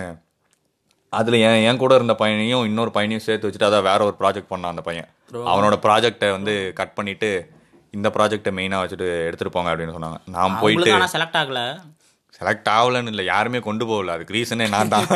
அதில் 1.18 1.42
என் 1.46 1.62
என் 1.68 1.80
கூட 1.80 1.94
இருந்த 1.98 2.14
பையனையும் 2.20 2.66
இன்னொரு 2.68 2.90
பையனையும் 2.94 3.24
சேர்த்து 3.24 3.46
வச்சுட்டு 3.46 3.68
அதான் 3.68 3.88
வேற 3.88 4.00
ஒரு 4.08 4.16
ப்ராஜெக்ட் 4.20 4.52
பண்ணான் 4.52 4.72
அந்த 4.74 4.84
பையன். 4.86 5.08
அவனோட 5.52 5.76
ப்ராஜெக்டை 5.86 6.30
வந்து 6.36 6.54
கட் 6.78 6.94
பண்ணிட்டு 6.98 7.30
இந்த 7.96 8.08
ப்ராஜெக்டை 8.14 8.52
மெயினாக 8.58 8.82
வச்சுட்டு 8.84 9.08
எடுத்துட்டு 9.28 9.54
போங்க 9.56 9.70
அப்படின்னு 9.72 9.96
சொன்னாங்க. 9.96 10.20
நான் 10.36 10.56
போயிட்டு 10.62 10.92
செலக்ட் 11.16 11.38
ஆகல. 11.40 11.60
செலக்ட் 12.36 12.68
ஆகலன்னு 12.74 13.10
இல்லை 13.12 13.24
யாருமே 13.30 13.58
கொண்டு 13.66 13.84
போகல. 13.90 14.12
அதுக்கு 14.16 14.34
ரீசனே 14.36 14.66
நான் 14.74 14.92
தான். 14.92 15.06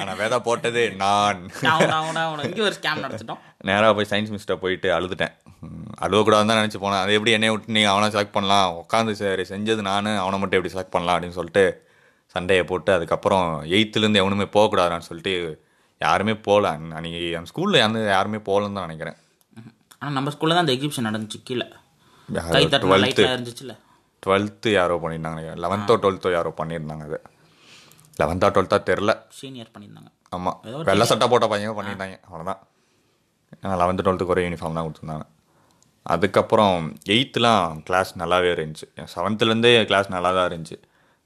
ஆனால் 0.00 0.16
விதை 0.20 0.38
போட்டது 0.48 0.82
நான். 1.02 1.38
இங்க 2.48 2.62
ஒரு 2.68 2.74
ஸ்கேம் 2.78 3.02
நடத்திட்டோம் 3.04 3.40
நேராக 3.68 3.92
போய் 3.98 4.08
சயின்ஸ் 4.12 4.32
மிஸ்ட்டை 4.34 4.56
போயிட்டு 4.64 4.88
அழுதுட்டேன். 4.96 5.34
ம், 5.66 5.86
அழுவக்கூடாதுன்னு 6.04 6.52
தான் 6.52 6.60
நினச்சி 6.62 6.80
போனேன். 6.84 7.02
அது 7.04 7.16
எப்படி 7.18 7.34
என்னைய 7.36 7.52
விட்டு 7.54 7.76
நீங்கள் 7.76 7.92
அவனை 7.94 8.08
செலக்ட் 8.16 8.36
பண்ணலாம்? 8.36 8.70
உட்காந்து 8.82 9.14
சரி 9.20 9.44
செஞ்சது 9.52 9.82
நான் 9.90 10.10
அவனை 10.24 10.38
மட்டும் 10.42 10.58
எப்படி 10.60 10.74
செலக்ட் 10.74 10.94
பண்ணலாம் 10.96 11.16
அப்படின்னு 11.16 11.38
சொல்லிட்டு 11.40 11.64
சண்டையை 12.34 12.64
போட்டு 12.70 12.90
அதுக்கப்புறம் 12.96 13.46
எயித்துலேருந்து 13.74 14.22
எவனுமே 14.22 14.48
போகக்கூடாதுன்னு 14.56 15.08
சொல்லிட்டு 15.10 15.34
யாருமே 16.00 16.34
போகல. 16.46 16.68
அன்னைக்கு 16.98 17.22
என் 17.38 17.48
ஸ்கூலில் 17.50 17.84
வந்து 17.86 18.02
யாருமே 18.16 18.40
போகலன்னு 18.48 18.78
தான் 18.78 18.88
நினைக்கிறேன். 18.88 19.18
ஆனா 20.00 20.10
நம்ம 20.18 20.30
ஸ்கூல்ல 20.34 20.54
தான் 20.56 20.64
அந்த 20.66 20.74
எக்ஸிபிஷன் 20.76 21.08
நடந்துச்சு 21.10 21.40
கீழே. 21.48 21.66
கை 22.54 22.62
இருந்துச்சுல்ல 23.32 23.74
டுவெல்த்து 24.22 24.70
யாரோ 24.78 24.96
பண்ணியிருந்தாங்க. 25.02 25.52
லெவன்த்தோ 25.64 25.94
டுவெல்த்தோ 26.02 26.30
யாரோ 26.38 26.50
பண்ணியிருந்தாங்க 26.60 27.04
அது. 27.10 27.18
லெவன்த்தா 28.20 28.48
டுவெல்த்தா 28.54 28.78
தெரில 28.90 29.12
சீனியர் 29.40 29.70
பண்ணியிருந்தாங்க. 29.74 30.10
ஆமாம் 30.36 30.58
வெள்ளை 30.88 31.04
சட்டை 31.10 31.26
போட்ட 31.32 31.46
பையங்க 31.52 31.74
பண்ணியிருந்தாங்க. 31.78 32.16
அவ்வளோதான் 32.28 32.60
லெவன்த்து 33.82 34.04
டுவெல்த்துக்கு 34.06 34.34
ஒரே 34.34 34.44
யூனிஃபார்ம் 34.46 34.76
தான் 34.78 34.86
கொடுத்துருந்தாங்க. 34.86 35.26
அதுக்கப்புறம் 36.14 36.78
எயித்துலாம் 37.14 37.82
கிளாஸ் 37.88 38.10
நல்லாவே 38.22 38.48
இருந்துச்சு. 38.54 38.86
செவன்த்துலேருந்தே 39.14 39.72
கிளாஸ் 39.90 40.08
நல்லா 40.14 40.30
தான் 40.38 40.48
இருந்துச்சு. 40.50 40.78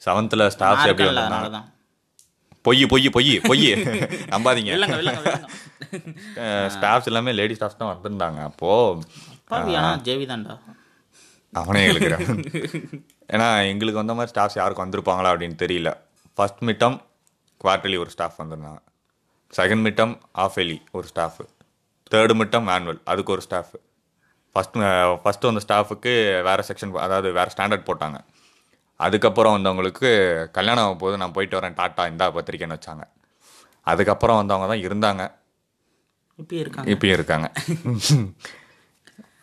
செவன்த்தில் 0.03 0.45
ஸ்டாஃப்ஸ் 0.57 0.83
நான் 0.85 0.93
எப்படி 0.95 1.09
வந்தாங்க 1.11 1.63
பொய் 2.67 2.85
பொய் 2.93 3.09
பொய் 3.17 3.31
பொய். 3.49 3.67
நம்பாதீங்க. 4.33 4.73
ஸ்டாஃப்ஸ் 6.77 7.09
எல்லாமே 7.11 7.33
லேடி 7.41 7.55
ஸ்டாஃப்ஸ் 7.59 7.81
தான் 7.83 7.93
வந்திருந்தாங்க. 7.93 8.41
அப்போது 8.51 10.03
ஜேவி 10.09 10.27
தான்டா. 10.33 10.57
அவனே 11.53 11.83
எங்களுக்கு 11.89 12.27
ஏன்னா 13.35 13.49
எங்களுக்கு 13.73 14.01
வந்த 14.01 14.15
மாதிரி 14.15 14.33
ஸ்டாஃப்ஸ் 14.33 14.59
யாருக்கும் 14.61 14.85
வந்திருப்பாங்களா 14.87 15.31
அப்படின்னு 15.33 15.59
தெரியல. 15.65 15.91
ஃபர்ஸ்ட் 16.37 16.63
மிட்டம் 16.69 16.97
குவார்டர்லி 17.65 17.99
ஒரு 18.03 18.11
ஸ்டாஃப் 18.15 18.41
வந்திருந்தாங்க. 18.43 18.81
செகண்ட் 19.57 19.85
மிட்டம் 19.87 20.15
ஆஃப் 20.45 20.59
எலி 20.63 20.79
ஒரு 20.99 21.07
ஸ்டாஃபு 21.13 21.45
தேர்டு 22.15 22.35
மிட்டம் 22.41 22.67
ஆனுவல் 22.75 23.01
அதுக்கு 23.13 23.33
ஒரு 23.37 23.43
ஸ்டாஃப் 23.47 23.73
ஃபஸ்ட் 24.55 24.77
ஃபஸ்ட்டு 25.23 25.49
வந்த 25.51 25.63
ஸ்டாஃபுக்கு 25.67 26.13
வேறு 26.49 26.63
செக்ஷன் 26.69 26.93
அதாவது 27.07 27.31
வேறு 27.39 27.55
ஸ்டாண்டர்ட் 27.55 27.89
போட்டாங்க. 27.89 28.19
அதுக்கப்புறம் 29.07 29.55
வந்தவங்களுக்கு 29.57 30.11
கல்யாணம் 30.59 30.85
ஆகும் 30.85 31.03
போது 31.03 31.17
நான் 31.23 31.35
போயிட்டு 31.39 31.59
வரேன் 31.59 31.77
டாட்டா 31.81 32.05
இந்தா 32.13 32.27
பத்திரிக்கைன்னு 32.37 32.79
வச்சாங்க. 32.79 33.05
அதுக்கப்புறம் 33.87 34.39
வந்தவங்க 34.41 34.69
தான் 34.73 34.85
இருந்தாங்க. 34.87 35.25
இப்பயே 36.43 36.61
இருக்காங்க. 36.65 36.91
இப்பயும் 36.93 37.17
இருக்காங்க. 37.19 37.49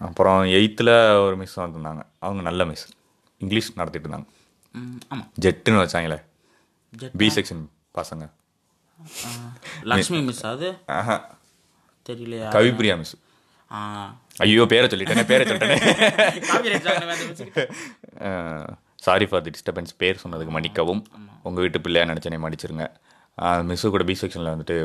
அப்புறம் 0.03 0.43
எயித்தில் 0.43 1.25
ஒரு 1.25 1.35
மிஸ் 1.37 1.59
வந்திருந்தாங்க. 1.59 2.01
அவங்க 2.19 2.41
நல்ல 2.41 2.65
மிஸ் 2.65 2.87
இங்கிலீஷ் 3.37 3.71
நடத்திட்டு 3.75 4.09
இருந்தாங்க. 4.09 4.25
ம், 4.71 4.95
ஆமா. 5.15 5.27
ஜெட்டுன்னு 5.41 5.81
வச்சாங்களே. 5.83 6.21
பி 7.17 7.27
செக்ஷன் 7.27 7.65
பசங்க. 7.93 8.29
லக்ஷ்மி 9.83 10.21
மிஸ் 10.21 10.45
அது? 10.45 10.69
தெரியலையா 12.09 12.47
கவிப்பிரியா 12.55 12.97
மிஸ் 12.97 13.15
ஐயோ 14.37 14.65
பேரை 14.65 14.87
சொல்லிட்டேனே 14.87 15.25
பேரை 15.25 15.45
சொல்லிட்டேனே. 15.47 15.77
சாரி 18.95 19.25
ஃபார் 19.25 19.41
தி 19.41 19.49
டிஸ்டர்பன்ஸ் 19.49 19.95
பேர் 19.97 20.19
சொன்னதுக்கு 20.23 20.49
மன்னிக்கவும். 20.49 21.05
உங்கள் 21.43 21.63
வீட்டு 21.63 21.81
பிள்ளையா 21.81 22.13
நினச்சனே 22.13 22.39
மன்னிச்சிருங்க. 22.45 22.85
மிஸ்ஸு 23.41 23.89
கூட 23.89 24.03
பி 24.03 24.17
செக்ஷனில் 24.21 24.53
வந்துட்டு 24.53 24.75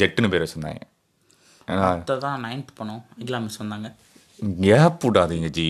ஜெட்டுன்னு 0.00 0.28
பேர் 0.28 0.42
வச்சுருந்தாங்க. 0.42 0.80
அடுத்ததான் 1.68 2.42
நைன்த் 2.46 2.74
பண்ணோம் 2.80 3.02
இக்லா 3.18 3.40
மிஸ் 3.40 3.56
வந்தாங்க. 3.56 3.94
ஏப் 4.74 5.04
விடாதீங்க 5.04 5.48
ஜி 5.50 5.66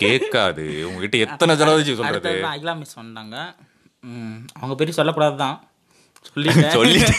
கேட்காது. 0.00 0.64
உங்ககிட்ட 0.88 1.16
எத்தனை 1.26 1.52
தடவை 1.56 1.82
ஜி 1.82 1.94
சொல்கிறது 1.94 2.32
இக்லா 2.56 2.74
மிஸ் 2.78 2.96
ம், 4.04 4.38
அவங்க 4.56 4.74
பேர் 4.74 4.96
சொல்லக்கூடாது 5.00 5.36
தான் 5.38 5.56
சொல்லிட்டேன். 6.28 6.74
சொல்லிட்டு 6.74 7.14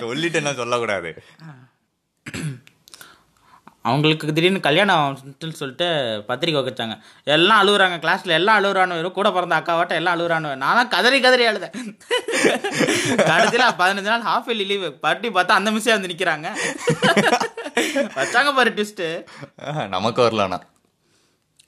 சொல்லிட்டு 0.00 0.38
என்ன 0.38 0.52
சொல்லக்கூடாது 0.54 1.10
அவங்களுக்கு 3.84 4.32
திடீர்னு 4.36 4.60
கல்யாணம் 4.60 4.98
ஆகும்னு 5.02 5.58
சொல்லிட்டு 5.60 5.86
பத்திரிக்கை 6.28 6.60
வச்சாங்க 6.62 6.94
எல்லாம் 7.34 7.60
அழுகுறாங்க. 7.62 7.96
கிளாஸ்ல 8.02 8.36
எல்லாம் 8.38 8.58
அழுகுறானு 8.58 8.98
வெறும் 8.98 9.16
கூட 9.18 9.28
பிறந்த 9.32 9.60
அக்காவாட்ட 9.60 9.98
எல்லாம் 10.00 10.14
அழுகுறானு 10.16 10.50
நான்லாம் 10.64 10.88
கதறி 10.88 11.20
கதறி 11.20 11.46
அழுதேன். 11.46 11.76
கடைசியில் 13.30 13.78
பதினஞ்சு 13.80 14.10
நாள் 14.12 14.26
ஹாஃப் 14.30 14.48
இயர்லி 14.48 14.66
லீவு 14.72 14.90
பட்டி 15.06 15.28
பார்த்தா 15.28 15.58
அந்த 15.60 15.70
மிஸ்ஸே 15.70 15.94
வந்து 15.96 16.12
நிற்கிறாங்க 16.12 16.48
வச்சாங்க 18.18 18.52
பாரு 18.54 18.72
ட்விஸ்ட்டு 18.76 19.08
நமக்கு 19.96 20.22
வரலானா 20.22 20.60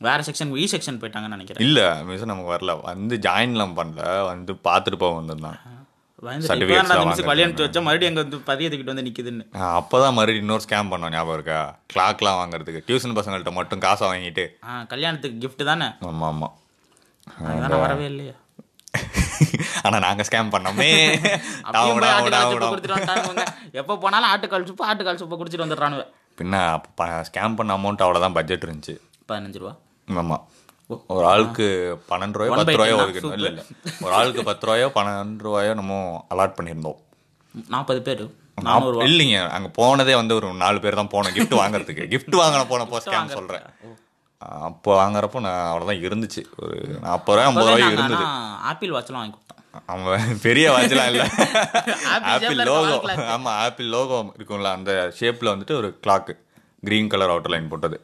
வேற 0.01 0.23
செக்ஷன் 0.29 0.53
இ 0.61 0.65
செக்ஷன் 0.71 1.01
போயிட்டாங்கன்னு 1.01 1.35
நினைக்கிறேன். 1.35 1.65
இல்ல 1.67 1.81
மிஸ் 2.05 2.25
நமக்கு 2.25 2.55
வரல. 2.55 2.73
வந்து 2.83 3.17
ஜாயின்லாம் 3.27 3.77
பண்ணல. 3.77 4.01
வந்து 4.25 4.53
பார்த்துட்டு 4.67 4.99
போக 5.03 5.13
வந்திருந்தான். 5.19 5.59
அனுப்பிச்சு 6.23 7.63
வச்சா 7.63 7.83
மறுபடியும் 7.83 8.11
அங்கே 8.11 8.23
வந்து 8.23 8.41
பதியத்துக்கிட்டு 8.47 8.85
வந்து 8.85 9.03
நிக்குதுன்னு. 9.03 9.47
ஆஹ் 9.53 9.81
அப்பதான் 9.81 9.91
மறுபடியும் 9.91 10.37
இன்னொரு 10.37 10.63
ஸ்கேம் 10.69 10.81
பண்ணோம் 10.91 11.11
ஞாபகம் 11.11 11.35
இருக்கா? 11.35 11.79
கிளாக்லாம் 11.95 12.41
வாங்குறதுக்கு. 12.41 12.83
டியூஷன் 12.89 13.19
பசங்கள்ட்ட 13.19 13.53
மட்டும் 13.53 13.79
காசை 13.79 14.09
வாங்கிட்டு. 14.09 14.49
ஆ 14.65 14.83
கல்யாணத்துக்கு 14.83 15.47
gift 15.47 15.65
தானே? 15.65 15.85
ஆமா 15.85 16.33
ஆமா. 16.33 16.49
அதான். 17.41 17.59
நான் 17.59 17.81
வரவே 17.81 18.05
இல்லையா. 18.05 18.33
ஆனா 19.83 19.99
நாங்க 19.99 20.25
ஸ்கேம் 20.31 20.51
பண்ணோமே. 20.51 21.13
எப்போ 23.73 23.99
போனாலும் 23.99 24.33
ஆட்டுக்கால் 24.33 24.65
சூப்பு 24.65 24.91
ஆட்டுக்கால் 24.91 25.21
சூப்பு 25.21 25.41
குடிச்சிட்டு 25.41 25.67
வந்துடுறானுவ 25.67 26.07
பின்ன 26.39 26.81
ஸ்கேம் 27.29 27.57
பண்ண 27.57 27.77
அமௌண்ட் 27.77 28.05
அவ்வளவுதான் 28.05 28.33
பட்ஜெட் 28.33 28.65
இருந்துச்சு. 28.65 29.01
பதினஞ்சு 29.29 29.59
ரூபா. 29.59 29.77
ஆமா. 30.09 30.41
ஒரு 31.07 31.27
ஆளுக்கு 31.27 31.67
பன்னெண்டு 32.09 32.33
ரூபாயோ 32.33 32.55
பத்து 32.55 32.73
ரூபாயோ? 32.73 32.97
ஒதுக்கணும். 32.97 33.33
இல்ல 33.33 33.49
இல்ல. 33.49 33.63
ஒரு 34.01 34.13
ஆளுக்கு 34.15 34.43
பத்து 34.43 34.67
ரூபாயோ 34.67 34.93
பன்னெண்டு 34.95 35.37
ரூபாயோ 35.39 35.75
நம்ம 35.75 35.95
அலாட் 36.31 36.57
பண்ணியிருந்தோம். 36.59 36.99
நாற்பது 37.69 38.03
பேர். 38.03 38.23
இல்லைங்க 39.09 39.49
அங்க 39.49 39.69
போனதே 39.75 40.15
வந்து 40.15 40.35
ஒரு 40.35 40.53
நாலு 40.55 40.81
பேர் 40.81 40.95
தான் 40.95 41.13
போனோம் 41.13 41.35
gift 41.37 41.55
வாங்குறதுக்கு. 41.61 42.05
Gift 42.15 42.35
வாங்கின 42.41 42.67
போனப்போ 42.73 42.99
ஸ்கேம் 43.05 43.33
சொல்றேன். 43.33 43.67
அப்போ 44.63 44.91
வாங்குறப்போ 45.01 45.41
நான் 45.41 45.67
அவ்வளவுதான் 45.67 46.03
இருந்துச்சு. 46.03 46.43
ஒரு 46.57 46.77
நாற்பது 47.01 47.37
ரூபாய் 47.37 47.47
ஐம்பது 47.47 47.67
ரூபாய் 47.67 47.93
இருந்தது. 47.93 48.25
ஆப்பிள் 48.63 48.91
வாட்ச்லாம் 48.91 49.23
வாங்கி 49.23 49.39
அவன் 49.87 50.39
பெரிய 50.43 50.71
வாட்ச்லாம் 50.71 51.11
இல்ல. 51.11 51.23
ஆப்பிள் 52.33 52.59
லோகோ 52.69 52.81
இருக்க 52.87 53.09
wall 53.09 53.17
clock. 53.17 53.31
ஆமா 53.35 53.53
ஆப்பிள் 53.65 53.87
லோகோ 53.87 54.19
இருக்கும்ல 54.39 54.73
அந்த 54.73 54.93
ஷேப்ல 55.21 55.53
வந்துட்டு 55.55 55.77
ஒரு 55.77 55.99
clock 56.07 56.33
green 56.83 57.09
colour 57.09 57.31
outer 57.31 57.55
line 57.55 57.69
போட்டது. 57.69 57.99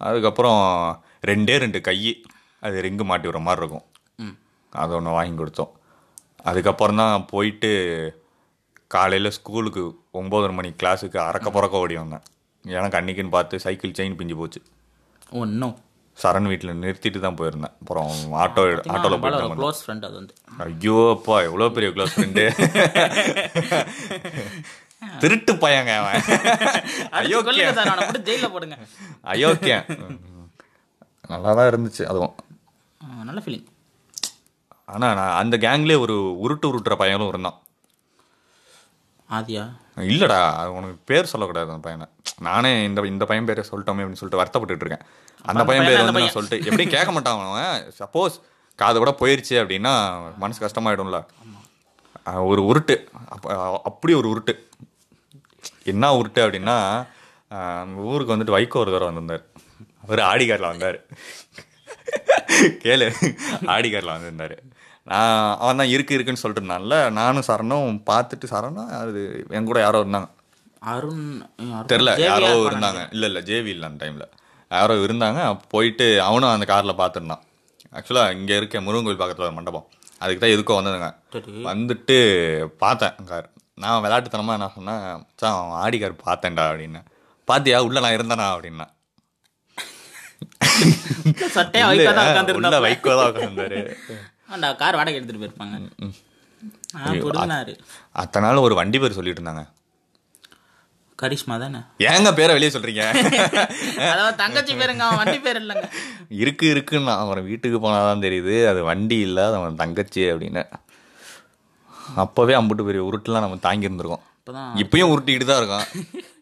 அதுக்கப்புறம் 0.00 0.60
ரெண்டே 1.30 1.54
ரெண்டு 1.64 1.78
கை 1.88 1.98
அது 2.66 2.82
ரிங்கு 2.86 3.04
மாட்டி 3.10 3.26
விடுற 3.28 3.40
மாதிரி 3.46 3.60
இருக்கும். 3.62 3.86
அது 4.72 4.92
ஒன்று 4.96 5.16
வாங்கி 5.16 5.36
கொடுத்தோம். 5.40 5.72
அதுக்கப்புறம் 6.50 7.00
தான் 7.02 7.26
போயிட்டு 7.32 7.70
காலையில் 8.94 9.34
ஸ்கூலுக்கு 9.36 9.82
ஒம்பதரை 10.20 10.54
மணி 10.58 10.70
கிளாஸுக்கு 10.80 11.18
அறக்க 11.28 11.48
பறக்க 11.56 11.82
ஓடி 11.84 11.94
வந்தேன். 12.00 12.24
எனக்கு 12.64 12.98
அன்னைக்குன்னு 12.98 13.34
பார்த்து 13.36 13.62
சைக்கிள் 13.64 13.96
செயின் 13.98 14.18
பிஞ்சு 14.20 14.36
போச்சு. 14.40 14.60
ஒன்றும் 15.42 15.74
சரண் 16.18 16.48
வீட்டில் 16.50 16.80
நிறுத்திட்டு 16.82 17.20
தான் 17.26 17.38
போயிருந்தேன். 17.40 17.74
அப்புறம் 17.82 18.10
ஆட்டோ 18.42 18.62
ஆட்டோவில் 18.94 19.22
போயிட்டு. 19.22 19.60
க்ளோஸ் 19.60 19.80
ஃப்ரெண்ட் 19.84 20.04
அது 20.08 20.16
வந்து. 20.20 20.34
ஐயோ 20.66 20.96
அப்பா 21.14 21.36
எவ்வளோ 21.48 21.68
பெரிய 21.78 21.90
க்ளோஸ் 21.96 22.14
ஃப்ரெண்டு 22.16 22.44
திருட்டு 25.22 25.52
பையங்க 25.62 25.92
அவன். 26.00 26.20
போட்டு 28.02 28.20
ஜெயிலில் 28.28 28.52
போடுங்க. 28.54 28.76
அயோக்கியன். 29.32 29.86
நல்லா 31.32 31.54
தான் 31.54 31.70
இருந்துச்சு. 31.70 32.04
அதுவும். 32.04 32.34
நல்ல 33.24 33.40
ஃபீலிங் 33.40 33.66
ஆனால் 34.84 35.14
நான் 35.14 35.38
அந்த 35.38 35.56
கேங்லேயே 35.56 35.98
ஒரு 35.98 36.38
உருட்டு 36.42 36.66
உருட்டுற 36.66 36.96
பையனும் 36.96 37.28
இருந்தான். 37.28 37.58
ஆதியா? 39.30 39.76
இல்லடா 39.96 40.66
உனக்கு 40.66 40.98
பேர் 41.04 41.24
சொல்லக்கூடாது 41.24 41.70
அந்த 41.70 41.82
பையனை. 41.82 42.06
நானே 42.40 42.84
இந்த 42.84 43.00
இந்த 43.00 43.24
பையன் 43.24 43.46
பேரை 43.46 43.64
சொல்லிட்டோமே 43.70 43.98
அப்படின்னு 43.98 44.12
சொல்லிட்டு 44.12 44.42
வருத்தப்பட்டுட்டு 44.42 44.84
இருக்கேன் 44.84 45.08
அந்த 45.42 45.64
பையன் 45.64 45.86
பேர் 45.86 46.04
வந்து 46.04 46.20
நான் 46.20 46.28
சொல்லிட்டு 46.28 46.66
எப்படியும் 46.66 46.92
கேட்க 46.92 47.12
மாட்டான் 47.12 47.38
அவன். 47.38 47.92
சப்போஸ் 47.98 48.40
காது 48.76 48.98
கூட 48.98 49.16
போயிருச்சு 49.18 49.48
அப்படின்னா 49.48 50.20
மனசு 50.38 50.66
கஷ்டமாயிடும்ல. 50.66 51.24
ஒரு 52.34 52.62
உருட்டு. 52.62 53.06
அப்ப- 53.28 53.80
அப்படி 53.84 54.14
ஒரு 54.14 54.28
உருட்டு. 54.28 54.68
என்ன 55.84 56.12
உருட்டு 56.12 56.38
அப்படின்னா 56.38 57.06
ஊருக்கு 57.96 58.36
வந்துட்டு 58.36 58.56
வைகோ 58.58 58.76
ஒரு 58.76 58.92
தடவை 58.92 59.14
வந்திருந்தார். 59.14 59.46
அவர் 60.12 60.22
ஆடிகாரில் 60.30 60.70
வந்தார். 60.72 60.98
கேளு 62.82 63.06
ஆடிகாரில் 63.74 64.14
வந்திருந்தார். 64.14 64.56
நான் 65.10 65.36
அவன் 65.62 65.80
தான் 65.80 65.92
இருக்கு 65.92 66.14
இருக்குன்னு 66.16 66.40
சொல்லிட்டு 66.42 66.62
இருந்தான்ல 66.62 66.96
நானும் 67.18 67.46
சரணும் 67.48 67.96
பார்த்துட்டு 68.10 68.46
சரணும் 68.54 68.90
அது 68.98 69.20
என் 69.56 69.68
கூட 69.70 69.78
யாரோ 69.84 70.00
இருந்தாங்க. 70.04 70.28
அருண் 70.92 71.24
தெரில 71.92 72.12
யாரோ 72.26 72.50
இருந்தாங்க. 72.68 73.02
இல்லை 73.14 73.26
இல்லை 73.30 73.42
ஜேவி 73.50 73.72
இல்லை 73.74 73.86
அந்த 73.88 74.00
டைமில் 74.04 74.28
யாரோ 74.70 74.94
இருந்தாங்க 75.06 75.40
போயிட்டு 75.74 76.06
அவனும் 76.28 76.52
அந்த 76.54 76.66
காரில் 76.72 77.00
பார்த்துருந்தான். 77.00 77.42
ஆக்சுவலாக 77.98 78.36
இங்கே 78.38 78.54
இருக்க 78.60 78.84
முருகன் 78.86 79.06
கோயில் 79.06 79.22
பக்கத்தில் 79.22 79.48
ஒரு 79.48 79.56
மண்டபம். 79.58 79.86
அதுக்கு 80.22 80.42
தான் 80.42 80.54
எதுக்கோ 80.56 80.78
வந்ததுங்க 80.78 81.10
வந்துட்டு 81.70 82.16
பார்த்தேன் 82.84 83.16
கார் 83.32 83.48
நான் 83.82 84.02
விளையாட்டுத்தனமாக 84.04 84.58
என்ன 84.58 84.72
சொன்னேன் 84.78 85.04
அவன் 85.58 85.78
ஆடி 85.84 85.98
கார் 85.98 86.24
பார்த்தேன்டா 86.26 86.64
அப்படின்னு. 86.70 87.00
பாத்தியா? 87.48 87.78
உள்ள 87.86 88.00
நான் 88.02 88.16
இருந்தேனா? 88.16 88.48
அப்படின்னா. 88.54 88.86
சட்டையா 91.56 91.84
வைக்கா 91.90 92.12
தான் 92.18 92.28
உட்காந்துருந்தா 92.30 92.80
வைக்கோ 92.88 93.14
தான் 93.20 93.30
உட்காந்துருந்தாரு 93.32 93.78
அந்த 94.54 94.66
கார் 94.80 94.98
வாடகை 94.98 95.16
எடுத்துட்டு 95.18 95.42
போயிருப்பாங்க. 95.42 95.76
அத்தனை 98.22 98.44
நாள் 98.46 98.66
ஒரு 98.66 98.74
வண்டி 98.80 98.98
பேர் 99.02 99.16
சொல்லிட்டு 99.18 99.40
இருந்தாங்க. 99.40 99.62
கரிஷ்மா 101.18 101.54
தானே? 101.62 101.80
ஏங்க 102.10 102.30
பேரை 102.38 102.52
வெளியே 102.56 102.70
சொல்றீங்க? 102.74 103.02
அதாவது 104.12 104.34
தங்கச்சி 104.42 104.72
பேருங்க 104.80 105.04
அவன் 105.06 105.20
வண்டி 105.22 105.38
பேர் 105.46 105.60
இல்லைங்க. 105.62 105.86
இருக்கு 106.42 106.66
இருக்குன்னு 106.74 107.12
அவன் 107.22 107.48
வீட்டுக்கு 107.50 107.78
போனாதான் 107.84 108.24
தெரியுது. 108.26 108.54
அது 108.72 108.80
வண்டி 108.90 109.18
இல்லை 109.28 109.44
அவன் 109.60 109.80
தங்கச்சி 109.82 110.22
அப்படின்னு. 110.32 110.64
அப்போவே 112.24 112.54
அம்புட்டு 112.58 112.86
பெரிய 112.88 113.02
உருட்டுலாம் 113.08 113.44
நம்ம 113.46 113.60
தாங்கி 113.68 113.88
இருந்திருக்கோம் 113.88 114.24
இப்போதான் 114.38 114.70
இப்பயும் 114.82 115.12
உருட்டிக்கிட்டு 115.12 115.48
தான் 115.50 115.60
இருக்கோம். 115.62 115.86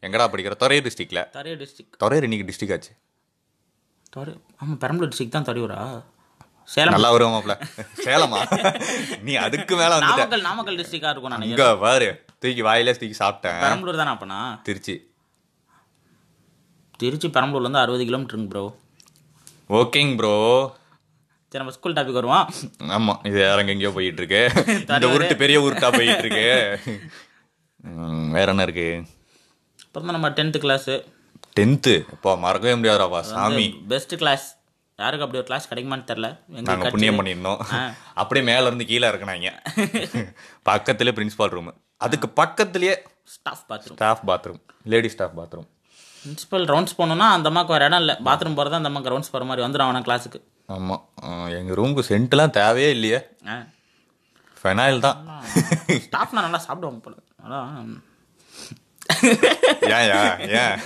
எங்கடா 0.06 0.26
படிக்கிற? 0.32 0.54
துறையூர் 0.62 0.86
டிஸ்ட்ரிக்ட்ல 0.86 1.22
தரைய 1.36 1.56
டிஸ்ட்ரிக்ட் 1.62 1.98
துறையூர் 2.02 2.26
இன்னைக்கு 2.28 2.48
டிஸ்ட்ரிக் 2.50 2.74
ஆச்சு. 2.76 2.92
தரை 4.12 4.32
ஆமாம் 4.60 4.80
பெரம்பலூர் 4.82 5.10
டிஸ்ட்ரிக்ட் 5.10 5.36
தான் 5.36 5.48
தரையூரா 5.48 5.78
சேலம். 6.68 6.94
நல்லா 6.94 7.10
வருவாமாப்ல 7.14 7.54
சேலமா? 8.00 8.40
நீ 9.26 9.32
அதுக்கு 9.44 9.74
மேல 9.80 9.92
நாமக்கல் 10.04 10.44
நாமக்கல் 10.48 10.76
டிஸ்ட்ரிக்டாக 10.80 11.12
இருக்கும் 11.12 11.32
நான் 11.34 11.46
இங்க 11.48 11.64
பாரு 11.82 12.08
தூக்கி 12.42 12.62
வாயிலே 12.66 12.92
தூக்கி 12.98 13.16
சாப்பிட்டேன். 13.20 13.60
பெரம்பலூர் 13.64 14.00
தானே 14.00 14.12
அப்பனா? 14.14 14.38
திருச்சி. 14.68 14.94
திருச்சி 17.00 17.28
பெரம்பலூர்லேருந்து 17.36 17.82
அறுபது 17.82 18.04
கிலோமீட்டருங்க 18.08 18.50
ப்ரோ 18.52 18.64
ஓகேங்க 19.78 20.14
ப்ரோ 20.20 20.34
சரி 21.52 21.60
நம்ம 21.60 21.72
ஸ்கூல் 21.76 21.96
டாபிக் 21.96 22.18
வருவோம். 22.18 22.44
ஆமா 22.96 23.14
இது 23.28 23.38
இறங்க 23.46 23.72
எங்கேயோ 23.74 23.92
போயிட்டு 23.96 24.20
இருக்கு 24.22 24.42
இந்த. 24.74 25.08
உருட்டு 25.14 25.36
பெரிய 25.42 25.58
உருட்டா 25.66 25.88
போயிட்டு 25.98 26.24
இருக்கு 26.24 26.46
வேற 28.36 28.46
என்ன 28.54 28.66
இருக்கு? 28.68 28.88
அப்புறம் 29.84 30.06
தான் 30.06 30.16
நம்ம 30.16 30.30
டென்த்து 30.36 30.58
கிளாஸு 30.64 30.94
டென்த்து 31.56 31.94
இப்போ 32.12 32.36
மறக்கவே 32.36 32.74
முடியாதுடாப்பா 32.74 33.20
சாமி. 33.28 33.66
பெஸ்ட் 33.88 34.14
கிளாஸ் 34.16 34.46
யாருக்கு 34.98 35.24
அப்படி 35.24 35.38
ஒரு 35.38 35.46
கிளாஸ் 35.46 35.68
கிடைக்குமான்னு 35.70 36.08
தெரில 36.08 36.28
நாங்க 36.66 36.90
புண்ணியம் 36.90 37.18
பண்ணியிருந்தோம். 37.18 37.60
அப்படியே 38.14 38.46
மேல 38.46 38.66
இருந்து 38.66 38.86
கீழே 38.86 39.08
இறக்குனாங்க. 39.08 39.50
பக்கத்துல 40.66 41.12
பிரின்சிபால் 41.16 41.48
ரூம் 41.48 41.70
அதுக்கு 42.00 42.28
பக்கத்துலயே 42.36 42.94
staff 43.28 43.64
bathroom 43.68 43.96
staff 43.96 44.24
bathroom 44.30 44.60
lady 44.84 45.08
staff 45.08 45.36
bathroom 45.40 45.68
principal 46.22 46.64
rounds 46.66 46.96
போகணுன்னா 46.98 47.26
அந்த 47.30 47.50
அம்மாக்கு 47.50 47.66
வேறு 47.66 47.84
இடம் 47.84 48.00
இல்லை. 48.00 48.16
பாத்ரூம் 48.24 48.54
போகிறது 48.54 48.76
அந்த 48.76 48.90
அம்மாக்கு 48.90 49.12
ரவுண்ட்ஸ் 49.12 49.32
போகிற 49.32 49.44
மாதிரி 49.44 49.66
வந்துடும் 49.66 49.86
அவன 49.86 50.02
கிளாஸுக்கு 50.02 50.40
ஆமா. 50.68 50.96
அஹ் 51.22 51.50
எங்க 51.58 51.72
ரூமுக்கு 51.74 52.02
சென்ட்லாம் 52.08 52.50
தேவையே 52.50 52.90
இல்லையே. 52.90 53.20
ஃபெனாயில் 54.56 54.98
தான். 54.98 55.18
ஸ்டாஃப்னா 56.04 56.40
நல்லா 56.40 56.58
சாப்பிடுவாங்க 56.58 57.00
போல. 57.00 57.16
அதான். 57.44 57.90
ஏன் 59.94 60.06
ஏன் 60.18 60.34
ஏன் 60.60 60.76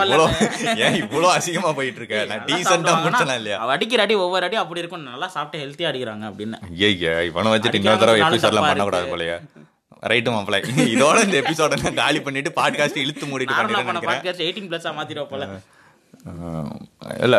இவ்வளோ 0.00 0.26
ஏன் 0.84 0.96
இவ்வளோ 1.02 1.28
அசிங்கமா 1.36 1.70
போயிட்டு 1.78 2.00
இருக்க 2.00 2.16
நான் 2.18 2.30
நல்லா 2.32 2.48
டீசெண்டா 2.50 2.70
சாப்பிடுவாங்க. 2.70 3.04
முடிச்சனா 3.04 3.36
இல்லையா? 3.40 3.58
அடிக்கிற 3.74 4.02
அடி 4.06 4.14
ஒவ்வொரு 4.24 4.46
அடி 4.48 4.58
அப்படி 4.62 4.82
இருக்கும். 4.82 5.04
நல்லா 5.12 5.28
சாப்பிட்டு 5.36 5.62
ஹெல்த்தியாக 5.64 5.90
அடிக்கிறாங்க 5.92 6.24
அப்படின்னு. 6.30 6.58
ஐயா 6.90 7.14
இவனை 7.30 7.52
வச்சுட்டு 7.54 7.80
இன்னொரு 7.80 8.02
தடவை 8.04 8.22
எபிசோட்லாம் 8.26 8.68
பண்ணக்கூடாது 8.70 9.12
போலயே. 9.14 9.36
ரைட்டு 10.10 10.30
மாப்பிள 10.34 10.56
இதோட 10.94 11.16
இந்த 11.26 11.36
எபிசோட 11.42 11.80
நான் 11.82 12.00
காலி 12.02 12.20
பண்ணிட்டு 12.26 12.52
பாட்காஸ்ட் 12.60 13.02
இழுத்து 13.04 13.26
மூடிட்டு 13.32 14.06
பாட்காஸ்ட் 14.08 14.44
எயிட்டீன் 14.46 14.70
ப்ளஸ்ஸாக 14.70 14.94
மாற்றிடுவோம் 14.98 15.32
போல. 15.34 15.44
இல்ல. 17.26 17.36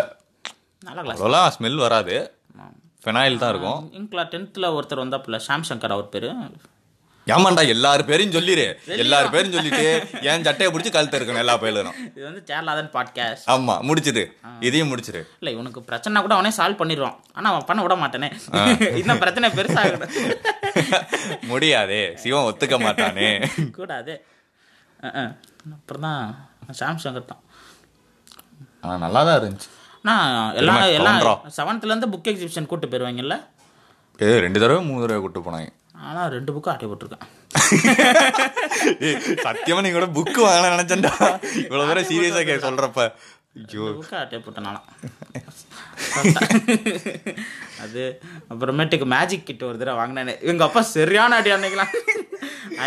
அவ்வளோலாம் 0.83 1.51
ஸ்மெல் 1.55 1.81
வராது. 1.86 2.15
ஃபெனாயில் 3.03 3.41
தான் 3.41 3.51
இருக்கும். 3.53 3.81
இங்கிலா 4.00 4.24
டென்த்தில் 4.33 4.74
ஒருத்தர் 4.75 5.01
வந்தாப்புல 5.03 5.39
ஷாம் 5.48 5.65
சங்கர் 5.69 5.95
அவர் 5.95 6.13
பேர். 6.13 6.27
ஏமாண்டா 7.27 7.63
எல்லாரு 7.73 8.03
பேரையும் 8.07 8.33
சொல்லிரு. 8.35 8.63
எல்லாரு 9.03 9.27
பேரும் 9.33 9.53
சொல்லிட்டு 9.55 9.83
என் 10.29 10.45
சட்டையை 10.47 10.69
பிடிச்சி 10.71 10.91
கழுத்து 10.95 11.17
இருக்கணும் 11.19 11.43
எல்லா 11.43 11.55
பேரும் 11.61 11.97
இது 12.07 12.25
வந்து 12.27 12.41
சேரலாதன் 12.49 12.89
பாட்காஸ்ட் 12.95 13.45
ஆமா 13.53 13.75
முடிச்சிடு 13.89 14.23
இதையும் 14.67 14.89
முடிச்சிடு 14.91 15.21
இல்லை 15.39 15.51
இவனுக்கு 15.55 15.81
பிரச்சனை 15.89 16.21
கூட 16.25 16.33
அவனே 16.37 16.51
சால்வ் 16.57 16.79
பண்ணிடுவான் 16.81 17.15
ஆனால் 17.35 17.51
அவன் 17.53 17.67
பண்ண 17.69 17.81
விட 17.83 17.95
மாட்டானே. 18.01 18.29
இன்னும் 19.01 19.21
பிரச்சனை 19.23 19.49
பெருசாகணும். 19.57 20.11
முடியாதே. 21.51 22.01
சிவன் 22.23 22.47
ஒத்துக்க 22.49 22.77
மாட்டானே. 22.85 23.29
கூடாது. 23.77 24.15
அப்புறம் 25.75 26.05
தான் 26.07 26.21
ஷாம் 26.79 27.01
சங்கர் 27.05 27.31
தான். 27.31 27.41
ஆனா 28.83 28.95
நல்லா 29.05 29.23
தான் 29.27 29.39
இருந்துச்சு 29.39 29.69
நான் 30.05 30.27
எல்லாம் 30.61 30.81
எல்லாம் 30.97 31.17
கவுண்டரா. 31.17 31.35
செவன்த்துலேருந்து 31.57 32.11
புக் 32.13 32.29
எக்ஸிபிஷன் 32.31 32.69
கூட்டு 32.71 32.87
போயிருவாங்கல்ல? 32.87 33.35
ஏ 34.19 34.29
ரெண்டு 34.45 34.61
தடவை 34.63 34.81
மூணு 34.89 35.03
தடவை 35.03 35.21
கூட்டு 35.21 35.45
போனாங்க. 35.45 35.69
ஆனால் 35.95 36.31
ரெண்டு 36.35 36.51
புக்கும் 36.53 36.71
ஆட்டை 36.73 36.88
போட்டிருக்கேன். 36.89 37.25
சத்தியமா 39.45 39.91
கூட 39.97 40.07
புக் 40.17 40.39
வாங்க 40.47 40.67
நினைச்சேன்டா. 40.75 41.13
இவ்வளவு 41.63 41.88
தூரம் 41.89 42.09
சீரியஸா 42.12 42.43
கே 42.50 42.55
சொல்றப்ப. 42.67 43.07
புக்கை 43.97 44.15
அட்டை 44.19 44.38
போட்டனாலாம் 44.45 44.88
அது 47.83 48.03
அப்புறமேட்டுக்கு 48.51 49.05
மேஜிக் 49.13 49.45
கிட்ட 49.50 49.63
ஒரு 49.69 49.77
தடவை 49.81 49.97
வாங்கினேன். 50.00 50.39
எங்கள் 50.51 50.67
அப்பா 50.67 50.81
சரியான 50.95 51.38
அடி 51.39 51.51
அன்னைக்கெல்லாம். 51.55 51.93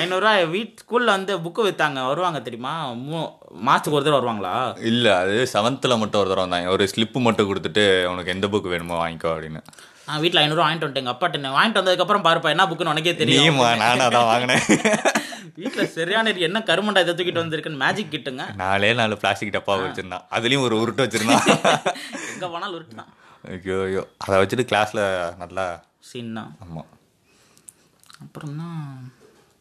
ஐநூறுரூவா 0.00 0.32
வீட் 0.54 0.80
ஸ்கூலில் 0.82 1.14
வந்து 1.16 1.32
புக்கு 1.44 1.60
விற்றாங்க 1.66 2.00
வருவாங்க 2.10 2.38
தெரியுமா? 2.46 2.74
மூ 3.08 3.18
மாதத்துக்கு 3.66 3.98
ஒரு 3.98 4.06
தடவை 4.06 4.20
வருவாங்களா? 4.20 4.54
இல்ல 4.92 5.06
அது 5.22 5.36
செவன்த்தில் 5.54 6.00
மட்டும் 6.02 6.22
ஒரு 6.22 6.30
தடவை 6.32 6.46
வந்தாங்க. 6.46 6.70
ஒரு 6.76 6.86
ஸ்லிப்பு 6.94 7.20
மட்டும் 7.26 7.50
கொடுத்துட்டு 7.50 7.84
உனக்கு 8.12 8.34
எந்த 8.36 8.48
புக் 8.54 8.72
வேணுமோ 8.72 8.98
வாங்கிக்கோ 9.02 9.30
அப்படின்னு. 9.36 9.62
நான் 10.08 10.20
வீட்டில் 10.22 10.40
ஐநூறுரூவா 10.42 10.64
வாங்கிட்டு 10.66 10.86
வந்துட்டேன். 10.86 11.04
எங்கள் 11.04 11.14
அப்பாட்ட 11.14 11.52
வாங்கிட்டு 11.56 11.80
வந்ததுக்கப்புறம் 11.80 12.24
பாருப்பா 12.26 12.52
என்ன 12.54 12.64
புக்குன்னு 12.70 12.92
உனக்கே 12.94 13.14
தெரியும். 13.22 13.60
நானும் 13.84 14.06
அதான் 14.08 14.30
வாங்கினேன். 14.32 14.64
வீட்டில் 15.58 15.92
சரியான 15.96 16.32
என்ன 16.46 16.58
கருமண்டா 16.68 17.02
இதை 17.04 17.12
தூக்கிட்டு 17.18 17.42
வந்திருக்குன்னு 17.42 17.82
மேஜிக் 17.82 18.12
கிட்டுங்க. 18.14 18.44
நாலே 18.62 18.90
நாலு 18.98 19.14
பிளாஸ்டிக் 19.22 19.54
டப்பா 19.54 19.74
வச்சிருந்தான். 19.82 20.24
அதுலயும் 20.36 20.64
ஒரு 20.66 20.74
உருட்டு 20.82 21.04
வச்சிருந்தான். 21.04 21.46
எங்கே 22.32 22.48
போனாலும் 22.54 22.76
உருட்டு 22.78 22.96
தான் 23.00 23.12
ஐயோ 23.54 23.78
ஐயோ. 23.86 24.02
அதை 24.24 24.36
வச்சுட்டு 24.42 24.68
கிளாஸ்ல 24.70 25.00
நல்லா 25.42 25.64
சீன் 26.10 26.36
தான். 26.38 26.50
ஆமா. 26.64 26.82
அப்புறம் 28.24 28.56
தான் 28.62 28.78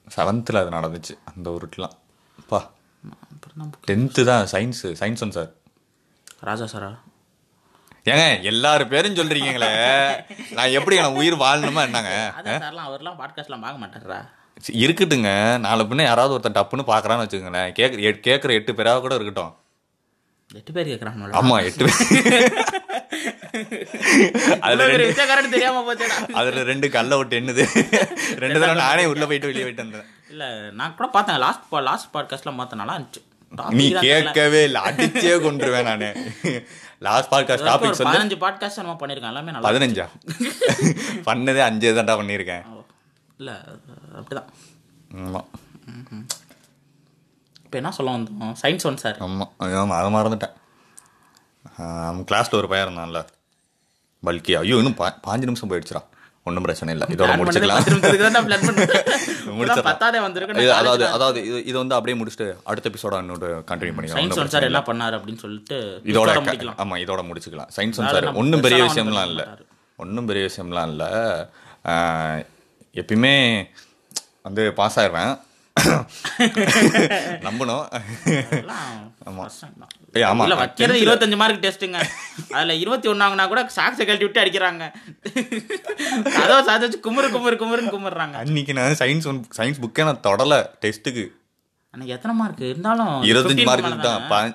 செவன்த்தில் 0.08 0.62
அது 0.62 0.76
நடந்துச்சு 0.78 1.14
அந்த 1.32 1.48
உருட்டுலாம். 1.58 1.96
அப்பா 2.40 2.60
அப்புறம் 3.34 3.72
டென்த்து 3.90 4.22
தான் 4.32 4.46
science 4.54 4.90
science 5.02 5.24
one 5.26 5.36
sir 5.38 5.52
Raja 6.50 6.66
சாரா 6.74 6.90
ஏங்க 8.12 8.42
எல்லாரும் 8.50 8.88
பேரும் 8.88 9.16
சொல்றீங்களே. 9.16 9.70
நான் 10.58 10.74
எப்படி 10.78 10.96
நான் 10.98 11.18
உயிர் 11.20 11.44
வாழணுமா 11.44 11.82
என்னங்க? 11.88 12.12
அவர்லாம் 12.88 13.20
பாட்காஸ்ட்லாம் 13.22 13.64
பார்க்க 13.66 13.84
மாட்டாரா 13.84 14.20
சரி, 14.66 14.82
இருக்கட்டுங்க 14.86 15.30
நாளை 15.60 15.84
பின்ன 15.86 16.04
யாராவது 16.10 16.34
ஒருத்தன் 16.34 16.58
டப்புன்னு 16.58 16.90
பார்க்கறான்னு 16.92 17.24
வச்சுக்கோங்களேன். 17.24 17.72
கேட்க 17.72 18.28
கேட்குற 18.28 18.52
எட்டு 18.52 18.76
பேராக 18.76 19.00
கூட 19.06 19.16
இருக்கட்டும். 19.16 19.54
எட்டு 20.54 20.72
பேர் 20.76 20.88
கேட்குறாங்க 20.88 21.32
ஆமா 21.40 21.58
எட்டு 21.68 21.84
பேர். 21.86 22.54
அதுல 24.60 24.86
ரெண்டு 24.92 25.10
விஜயகாரன் 25.10 25.54
தெரியாம 25.56 25.82
போச்சேடா. 25.88 26.18
அதுல 26.42 26.64
ரெண்டு 26.72 26.90
கல்ல 26.90 27.18
விட்டு 27.18 27.40
என்னது 27.40 27.64
ரெண்டு 28.44 28.60
தடவை 28.60 28.82
நானே 28.86 29.06
உள்ள 29.14 29.24
போயிட்டு 29.26 29.50
வெளியே 29.52 29.66
போயிட்டு 29.68 29.86
வந்தேன். 29.86 30.10
இல்ல 30.30 30.46
நான் 30.82 30.96
கூட 30.96 31.10
பார்த்தேன். 31.10 31.44
லாஸ்ட் 31.46 31.74
லாஸ்ட் 31.90 32.14
பாட்காஸ்ட்லாம் 32.16 32.60
பார்த்தேன். 32.62 32.82
நல்லா 32.82 32.98
இருந்துச்சு. 32.98 33.24
நீ. 33.80 33.86
கேட்கவே 34.08 34.62
இல்லை. 34.64 34.82
அடிச்சே 34.82 35.34
கொண்டுருவேன் 35.42 35.90
நானு. 35.90 36.10
லாஸ்ட் 37.00 37.32
பாட்காஸ்ட் 37.32 37.66
டாபிக்ஸ் 37.66 38.04
வந்து 38.04 38.36
பதினஞ்சு 38.38 38.40
பாட்காஸ்ட் 38.40 38.76
நம்ம 38.76 38.94
பண்ணிருக்கோம். 38.94 39.28
எல்லாமே 39.28 39.52
நல்லா 39.52 39.70
பதினஞ்சா? 39.70 40.08
பண்ணதே 41.26 41.60
அஞ்சு 41.60 41.94
தான்டா 41.94 42.16
பண்ணியிருக்கேன் 42.20 42.66
இல்ல 43.38 43.64
அப்படிதான். 44.16 44.46
ஆமா. 45.16 45.46
இப்போ 47.64 47.78
என்ன 47.78 47.92
சொல்ல 47.92 48.12
வந்தோம்? 48.12 48.56
சயின்ஸ் 48.62 48.84
ஒன் 48.84 48.98
சார் 48.98 49.18
ஆமா. 49.20 49.50
ஆமா 49.60 49.88
அதை 49.88 50.14
மறந்துட்டேன். 50.14 50.54
கிளாஸ்ல 52.32 52.56
ஒரு 52.56 52.68
பையன் 52.68 52.88
இருந்தான்ல. 52.88 53.26
பல்கி. 54.26 54.58
ஐயோ 54.58 54.76
இன்னும் 54.76 54.96
பா- 54.98 55.20
பாஞ்சு 55.28 55.38
நிமிஷம் 55.38 55.70
போயிடுச்சுடா. 55.70 56.04
ஒன்றும் 56.48 56.64
பிரச்சனை 56.64 56.94
இல்லை. 56.94 57.08
இதோட 57.10 57.36
முடிச்சுக்கலாம். 57.36 57.86
பத்தாதே 59.86 60.22
வந்திருக்கு 60.22 60.74
அதாவது 60.74 61.08
அதாவது 61.08 61.46
இது 61.46 61.66
இது 61.66 61.78
வந்து 61.78 61.96
அப்படியே 61.96 62.24
முடிச்சுட்டு 62.24 62.56
அடுத்த 62.64 62.90
எபிசோட 62.90 63.18
இன்னொரு 63.18 63.64
கண்டினியூ 63.68 63.94
பண்ணிக்கலாம். 63.94 64.48
சார் 64.48 64.64
என்ன. 64.64 64.80
பண்ணாரு 64.80 65.14
அப்படின்னு 65.14 65.38
சொல்லிட்டு 65.38 66.02
இதோட 66.04 66.08
இதோட 66.08 66.34
க- 66.34 66.42
முடிக்கலாம். 66.42 66.78
ஆமா 66.78 67.02
இதோட 67.02 67.30
முடிச்சுக்கலாம். 67.30 67.68
சயின்ஸ் 67.76 67.92
சார் 67.92 68.34
ஒன்றும் 68.34 68.62
பெரிய 68.62 68.84
விஷயம்லாம் 68.84 69.26
இல்லை. 69.26 69.46
ஒன்றும் 69.96 70.26
பெரிய 70.26 70.46
விஷயம்லாம் 70.46 70.88
இல்லை. 70.88 71.08
எப்பயுமே 72.94 73.66
வந்து 74.44 74.74
பாஸ் 74.74 75.00
ஆயிடுவேன் 75.00 75.40
நம்பணும் 77.46 77.82
ஆமா. 79.30 79.44
இல்ல 80.46 80.56
வைக்கிறது 80.60 81.00
இருபத்தஞ்சு 81.04 81.38
மார்க் 81.42 81.64
டெஸ்ட்டுங்க 81.66 82.00
அதுல 82.58 82.76
இருபத்தி 82.84 83.08
ஒண்ணாங்கன்னா 83.14 83.46
கூட 83.52 83.62
சாக்ஸை 83.78 84.04
கழட்டி 84.08 84.26
விட்டு 84.28 84.42
அடிக்கிறாங்க. 84.44 84.84
கதவை 86.38 86.62
சாத்தி 86.68 86.86
வச்சு 86.86 87.00
குமுறு 87.08 87.30
குமுறு 87.36 87.58
குமுறுன்னு 87.64 87.94
குமுறுறாங்க. 87.96 88.36
அன்னைக்கு 88.44 88.76
நான் 88.78 89.00
சயின்ஸ் 89.02 89.28
சயின்ஸ் 89.60 89.82
புக்கே 89.86 90.06
நான் 90.10 90.24
தொடல 90.30 90.54
டெஸ்ட்டுக்கு 90.86 91.26
அன்னைக்கு 91.94 92.16
எத்தனை 92.18 92.36
மார்க் 92.42 92.64
இருந்தாலும் 92.72 93.12
இருபத்தஞ்சு 93.32 93.66
15 93.72 93.92
மார்க் 93.92 94.08
தான். 94.08 94.54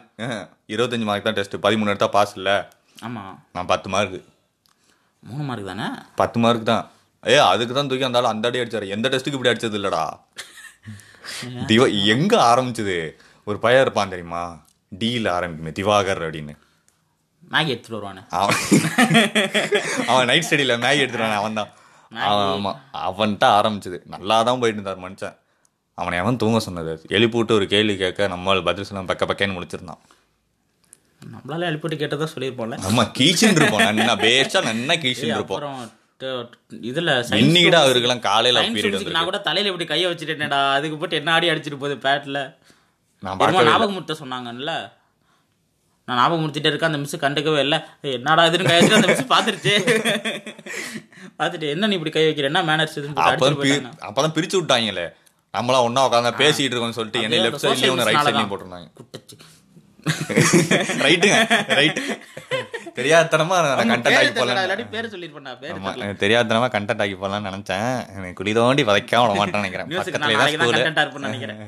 இருபத்தஞ்சு 0.74 1.09
மார்க் 1.11 1.28
தான் 1.28 1.38
டெஸ்ட் 1.40 1.56
பதிமூணு 1.66 1.92
எடுத்தா 1.94 2.11
பாஸ் 2.16 2.35
இல்ல. 2.40 2.50
ஆமா. 3.09 3.24
நான் 3.56 3.70
பத்து 3.72 3.88
மார்க் 3.96 4.18
மூணு 5.22 5.44
மார்க் 5.50 5.70
தானே? 5.72 5.87
பத்து 6.22 6.38
மார்க் 6.44 6.70
தான். 6.72 6.85
ஏ 7.24 7.37
அதுக்கு 7.52 7.74
தான் 7.78 7.88
தூக்கி 7.90 8.06
அந்த 8.09 8.20
ஆள் 8.20 8.33
அந்த 8.35 8.48
அடி 8.50 8.61
அடிச்சாரு. 8.62 8.87
எந்த 8.96 9.06
டெஸ்ட்டுக்கு 9.12 9.38
இப்படி 9.38 9.52
அடிச்சது 9.52 9.78
இல்லடா? 9.80 10.04
திவா 11.68 12.04
எங்க 12.04 12.37
ஆரம்பிச்சது? 12.50 12.96
ஒரு 13.44 13.59
பையன் 13.59 13.83
இருப்பான் 13.83 14.09
தெரியுமா? 14.09 14.42
டியில் 14.88 15.24
ஆரம்பிக்குமே 15.24 15.72
திவாகர் 15.78 16.22
அப்படின்னு. 16.26 16.54
மேகி 17.50 17.66
எடுத்துட்டு 17.66 17.96
வருவானு. 17.96 18.22
அவன் 18.28 18.56
அவன் 20.06 20.26
நைட் 20.26 20.46
ஸ்டடியில் 20.50 20.83
மேகி 20.85 21.00
எடுத்துருவான் 21.04 21.35
அவன் 21.35 21.54
தான் 21.54 21.70
அவன் 22.11 22.46
ஆமாம் 22.46 22.80
அவன்கிட்ட 22.94 23.46
ஆரம்பிச்சது. 23.59 23.98
நல்லா 24.06 24.42
தான் 24.42 24.59
போயிட்டு 24.59 24.83
இருந்தார் 24.83 25.02
மனுஷன். 25.04 25.37
அவனை 25.94 26.18
அவன் 26.18 26.37
தூங்க 26.37 26.59
சொன்னது? 26.59 27.02
எழுப்பி 27.09 27.37
விட்டு 27.37 27.54
ஒரு 27.54 27.66
கேள்வி 27.66 27.96
கேட்க 27.96 28.28
நம்மளால் 28.28 28.64
பதில் 28.64 28.85
சொல்ல 28.85 29.14
பக்க 29.14 29.26
பக்கன்னு 29.26 29.56
முடிச்சிருந்தான் 29.56 30.02
நம்மளால 31.24 31.66
எழுப்பிட்டு 31.70 31.96
கேட்டதா 32.02 32.26
சொல்லியிருப்போம்ல. 32.35 32.78
நம்ம 32.78 33.02
கீச்சின்னு 33.18 33.61
இருப்போம். 33.61 33.80
நன்னா 33.80 34.14
பேஸ்டா 34.26 34.61
நன்னா 34.68 34.94
கீச்சின்னு 35.04 35.35
இருப்போம். 35.38 35.90
இதுல 36.88 37.11
இன்னிக்கிட்ட 37.40 37.78
அவருக்கெல்லாம் 37.83 38.24
காலையில 38.26 38.62
நான் 39.16 39.28
கூட 39.28 39.38
தலையில 39.48 39.70
இப்படி 39.72 39.88
கைய 39.92 40.09
வச்சுட்டேனேடா 40.11 40.61
அதுக்கு 40.76 40.96
போட்டு 40.96 41.16
என்ன 41.16 41.33
ஆடி 41.33 41.50
அடிச்சிட்டு 41.50 41.83
போகுது 41.83 41.96
பேட்ல? 42.06 42.38
இல்லை. 43.22 43.62
ஞாபகமுறுத்த 43.70 44.16
சொன்னாங்கல்ல. 44.20 44.72
நான் 46.09 46.18
ஞாபகம் 46.18 46.42
முடிச்சுட்டே 46.42 46.70
இருக்கேன் 46.70 46.90
அந்த 46.90 47.00
மிஸ் 47.02 47.24
கண்டுக்கவே 47.24 47.61
இல்லை. 47.66 47.78
என்னடா 48.16 48.44
இதுன்னு 48.48 48.68
கை 48.68 48.76
வச்சுட்டு 48.78 49.00
அந்த 49.00 49.11
மிஸ் 49.12 49.33
பார்த்துருச்சு. 49.33 49.74
பார்த்துட்டு 51.38 51.66
என்ன 51.74 51.87
நீ 51.87 51.96
இப்படி 51.98 52.12
கை 52.16 52.24
வைக்கிற? 52.28 52.48
என்ன 52.50 52.62
மேனர்ஸ் 52.70 52.98
இதுன்னு 52.98 53.18
அப்பதான் 54.09 54.35
பிரிச்சு 54.37 54.59
விட்டாங்களே. 54.59 55.06
நம்மளாம் 55.54 55.87
ஒண்ணா 55.87 56.02
உட்காந்து 56.09 56.33
பேசிட்டு 56.42 56.74
இருக்கோம்னு 56.74 56.98
சொல்லிட்டு 56.98 57.22
என்ன 57.26 57.40
லெஃப்ட் 57.44 57.64
சைட்லயும் 57.64 57.94
ஒன்று 57.94 58.09
ரைட் 58.09 58.20
சைட்லயும். 58.20 58.50
போட்டிருந்தாங்க. 58.52 58.88
ரைட்டுங்க 61.04 61.38
ரைட் 61.78 61.98
தெரியாதனமா 62.98 63.57
நான் 63.64 63.90
கண்டென்ட் 63.92 64.18
ஆகி 64.20 64.31
போலாம் 64.38 64.90
பேர் 64.94 65.11
சொல்லிருப்பேன்டா 65.14 65.53
பேர் 65.62 66.20
தெரியாதனமா 66.22 66.68
கண்டென்ட் 66.74 67.03
ஆகி 67.05 67.14
போலாம்னு 67.22 67.48
நினைச்சேன். 67.50 67.88
குழி 68.40 68.53
தோண்டி 68.59 68.85
வதைக்காம 68.90 69.24
விட 69.26 69.38
மாட்டேன்னு 69.40 69.62
நினைக்கிறேன். 69.62 69.88
பக்கத்துலேயே 70.00 70.38
தான் 70.40 70.98
தான் 71.00 71.11
ஸ்கூலு 71.11 71.26
நினைக்கிறேன். 71.29 71.61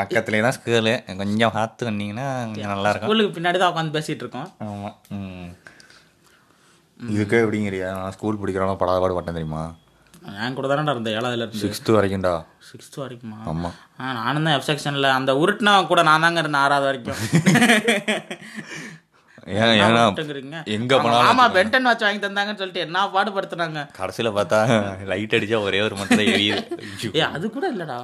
பக்கத்துலேயே 0.00 0.44
தான் 0.46 0.56
ஸ்கூலு 0.58 0.94
கொஞ்சம் 1.22 1.54
பார்த்து 1.58 1.88
வந்தீங்கன்னா 1.90 2.28
கொஞ்சம் 2.50 2.74
நல்லா 2.74 2.90
இருக்கும். 2.92 3.10
ஸ்கூலுக்கு 3.10 3.36
பின்னாடி 3.38 3.60
தான் 3.62 3.72
உட்காந்து 3.72 3.96
பேசிட்டு 3.98 4.24
இருக்கோம். 4.26 4.50
ஆமா 4.68 4.92
இதுக்கே 7.00 7.40
எப்படிங்கிறியா? 7.44 7.88
நான் 8.02 8.14
ஸ்கூல் 8.16 8.40
படிக்கிறவங்க 8.42 8.80
படாத 8.82 9.08
பட்டேன் 9.16 9.38
தெரியுமா? 9.38 9.64
என் 10.44 10.54
கூட 10.58 10.66
தானடா 10.70 10.92
இருந்த 10.94 11.10
ஏழாவதுல 11.16 11.44
இருந்து. 11.44 11.60
சிக்ஸ்த்து 11.64 11.96
வரைக்கும்டா. 11.96 12.32
சிக்ஸ்த் 12.68 12.96
வரைக்குமா? 13.02 13.36
ஆமா. 13.50 13.70
ஆ 14.00 14.12
நானும் 14.20 14.46
தான் 14.46 14.56
எஃப் 14.58 14.66
செக்ஷன்ல 14.68 15.10
அந்த 15.18 15.32
உருட்டுனா 15.42 15.72
கூட 15.90 16.02
நான் 16.08 16.24
தாங்க 16.26 16.42
இருந்தேன் 16.42 16.64
ஆறாவது 16.64 16.88
வரைக்கும். 16.90 17.20
ஏன்னா 19.46 20.02
உருட்டுங்கிறீங்க. 20.04 20.56
எங்க 20.76 20.92
ஆமா, 20.96 21.02
போனாலும் 21.02 21.30
ஆமா 21.30 21.44
பென்டன் 21.56 21.88
வாட்ச் 21.88 22.04
வாங்கி 22.06 22.26
தந்தாங்கன்னு 22.26 22.60
சொல்லிட்டு 22.60 22.84
என்ன 22.86 23.06
பாடுபடுத்துனாங்க 23.14 23.82
கடைசியில 23.98 24.30
பார்த்தா 24.38 24.60
லைட் 25.12 25.36
அடிச்சா 25.38 25.60
ஒரே 25.68 25.80
ஒரு 25.80 25.94
மட்டும் 25.94 26.20
தான் 26.20 26.30
எரியுது. 26.34 26.62
ஏ 27.18 27.24
அது 27.36 27.50
கூட 27.56 27.66
இல்லடா. 27.74 27.98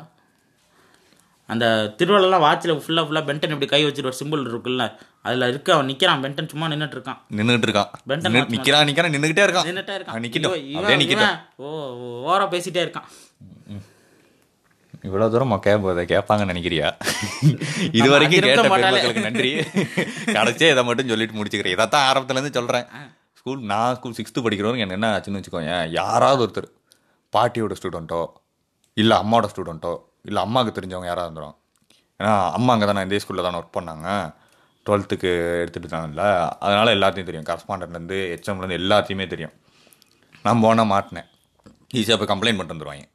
அந்த 1.48 1.66
திருவள்ளலாம் 1.98 2.44
வாட்சில் 2.44 2.72
ஃபுல்லாக 2.84 3.04
ஃபுல்லாக 3.06 3.26
பென்டன் 3.28 3.54
இப்படி 3.54 3.66
கை 3.72 3.80
வச்சுட்டு 3.86 4.10
ஒரு 4.10 4.18
சிம்பிள் 4.20 4.44
இருக்குல்ல 4.50 4.84
அதில் 5.22 5.48
இருக்க 5.48 5.74
அவன் 5.74 5.86
நிற்கிறான் 5.86 6.22
பென்டன் 6.24 6.50
சும்மா 6.52 6.66
நின்றுட்டு 6.66 6.96
இருக்கான். 6.98 7.18
நின்னுட்டு 7.38 7.66
இருக்கான். 7.68 7.90
பென்டன் 8.10 8.36
நிக்கிறான் 8.54 8.88
நிக்கிறான் 8.90 9.14
நின்னுகிட்டே 9.16 9.44
இருக்கான். 9.46 9.66
நின்றுட்டே 9.70 9.96
இருக்கான். 9.98 11.10
இவன் 11.12 11.36
ஓ 11.58 11.68
ஓரா 12.30 12.46
பேசிட்டே 12.54 12.82
இருக்கான். 12.86 13.08
இவ்வளவு 15.06 15.32
தூரம் 15.34 15.54
கேட்ப 15.66 16.04
கேட்பாங்கன்னு 16.12 16.52
நினைக்கிறியா? 16.52 16.88
இது 17.98 18.08
வரைக்கும் 18.12 18.44
கேட்ட. 18.44 18.68
பெண்களுக்கு 18.72 19.24
நன்றி. 19.26 19.50
கடைசியா 20.36 20.68
இதை 20.74 20.84
மட்டும் 20.88 21.10
சொல்லிட்டு 21.12 21.38
முடிச்சுக்கிறேன். 21.38 21.74
இதைத்தான் 21.76 22.06
ஆரம்பத்துல 22.10 22.38
இருந்து 22.38 22.58
சொல்றேன் 22.58 22.86
ஸ்கூல் 23.40 23.62
நான் 23.70 23.96
ஸ்கூல் 23.98 24.16
சிக்ஸ்த்து 24.18 24.44
படிக்கிறவங்க 24.44 24.84
எனக்கு 24.84 24.98
என்ன 24.98 25.08
ஆச்சுன்னு 25.14 25.40
வச்சுக்கோங்க 25.40 25.74
யாராவது 25.98 26.42
ஒருத்தர் 26.44 26.68
பாட்டியோட 27.36 27.76
ஸ்டூடெண்ட்டோ 27.80 28.22
இல்லை 29.02 29.16
அம்மாவோட 29.22 29.48
ஸ்டூடெண்ட்டோ 29.52 29.92
இல்லை 30.28 30.40
அம்மாவுக்கு 30.46 30.76
தெரிஞ்சவங்க 30.78 31.10
யாராவது 31.10 31.28
இருந்துரும் 31.28 31.56
ஏன்னா 32.20 32.32
அம்மா 32.56 32.72
அங்கே 32.74 32.86
தானே 32.90 33.04
இதே 33.08 33.20
ஸ்கூலில் 33.24 33.46
தானே 33.46 33.58
ஒர்க் 33.60 33.76
பண்ணாங்க. 33.78 34.08
டுவெல்த்துக்கு 34.86 35.30
எடுத்துகிட்டு 35.62 35.86
இருந்தாங்கல்ல 35.86 36.24
அதனால் 36.64 36.94
எல்லாத்தையும் 36.96 37.28
தெரியும். 37.28 37.48
கரஸ்பாண்டன்ட்லேருந்து 37.50 38.18
ஹெச்எம்லேருந்து 38.32 38.78
எல்லாத்தையுமே 38.82 39.26
தெரியும். 39.34 39.54
நான் 40.44 40.62
போனால் 40.64 40.90
மாட்டினேன். 40.94 41.28
ஈஸியாக 41.98 42.18
போய் 42.20 42.32
கம்ப்ளைண்ட் 42.32 42.58
பண்ணிட்டு 42.58 42.76
வந்துருவாங்க. 42.76 43.06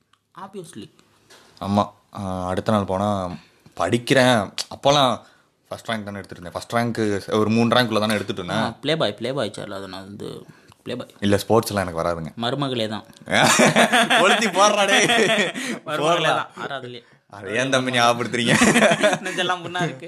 ஆப்வியஸ்லி 0.45 0.88
ஆமாம் 1.62 1.91
அடுத்த 2.50 2.70
நாள் 2.72 2.91
போனால் 2.91 3.34
படிக்கிறேன். 3.78 4.38
அப்போல்லாம் 4.76 5.12
ஃபஸ்ட் 5.72 5.89
ரேங்க் 5.89 6.08
தானே 6.08 6.20
எடுத்துட்டு 6.20 6.39
இருந்தேன் 6.39 6.56
ஃபஸ்ட் 6.56 6.76
ரேங்க்கு 6.76 7.04
ஒரு 7.39 7.50
மூணு 7.56 7.76
ரேங்க்குள்ள 7.76 8.02
தானே 8.04 8.15
இருந்தேன் 8.20 8.70
play 8.84 8.93
boy 9.02 9.17
play 9.20 9.32
boy 9.38 9.56
sir. 9.58 9.74
அது 9.78 9.88
நான் 9.93 10.08
வந்து 10.08 10.28
ப்ளே 10.86 10.96
பாய் 11.00 11.12
இல்லை 11.26 11.38
ஸ்போர்ட்ஸ்லாம் 11.43 11.84
எனக்கு 11.86 12.02
வராதுங்க. 12.02 12.32
மருமகளே 12.43 12.88
தான். 12.93 13.06
கொளுத்தி 14.22 14.48
போடுறாடே 14.58 15.00
மருமகளே 15.88 16.32
தான். 16.32 16.50
ஆறாவதுலேயே. 16.63 17.04
அது 17.34 17.56
ஏன் 17.60 17.74
தம்பி 17.74 17.96
ஞாபகப்படுத்துறீங்க 17.96 18.54
நெஞ்செல்லாம் 19.26 19.63
புண்ணா 19.65 19.82
இருக்கு. 19.88 20.08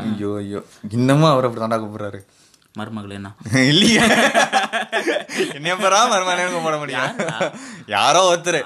ஐயோ 0.00 0.30
ஐயோ. 0.42 0.60
இன்னமும் 0.96 1.32
அவர் 1.32 1.46
அப்படி 1.46 1.62
தாண்டா 1.62 1.78
கூப்பிடுறாரு. 1.82 2.20
மருமகள் 2.74 3.10
என்ன 3.10 3.28
இல்லையா. 3.68 4.04
என்னைய 5.54 5.74
பெறா 5.76 5.98
மருமகனே 6.12 6.44
கூப்பிட 6.52 6.76
முடியும்? 6.76 7.12
யாரோ 7.86 8.20
ஒருத்தர். 8.30 8.58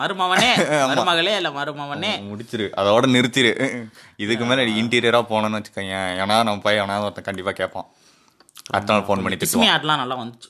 மருமவனே. 0.00 0.50
மருமகளே 0.90 1.32
இல்ல 1.36 1.50
மருமவனே. 1.50 2.12
முடிச்சிரு. 2.28 2.66
அதோட 2.80 3.08
நிறுத்திரு. 3.14 3.52
இதுக்கு 4.16 4.44
மேல 4.44 4.66
இன்டீரியரா 4.80 5.22
போனோம்னு 5.32 5.60
வச்சுக்கோங்க. 5.60 5.96
ஏன்னா 6.20 6.36
நம்ம 6.42 6.56
போய் 6.58 6.80
எவனா 6.80 7.00
ஒருத்தன் 7.00 7.28
கண்டிப்பா 7.30 7.54
கேட்பான் 7.60 7.88
அடுத்த 8.70 8.92
நாள் 8.92 9.06
ஃபோன் 9.06 9.22
பண்ணி 9.24 9.38
கிஸ்மி 9.42 9.68
ஆட்லாம் 9.72 10.02
நல்லா 10.02 10.18
வந்துச்சு. 10.20 10.48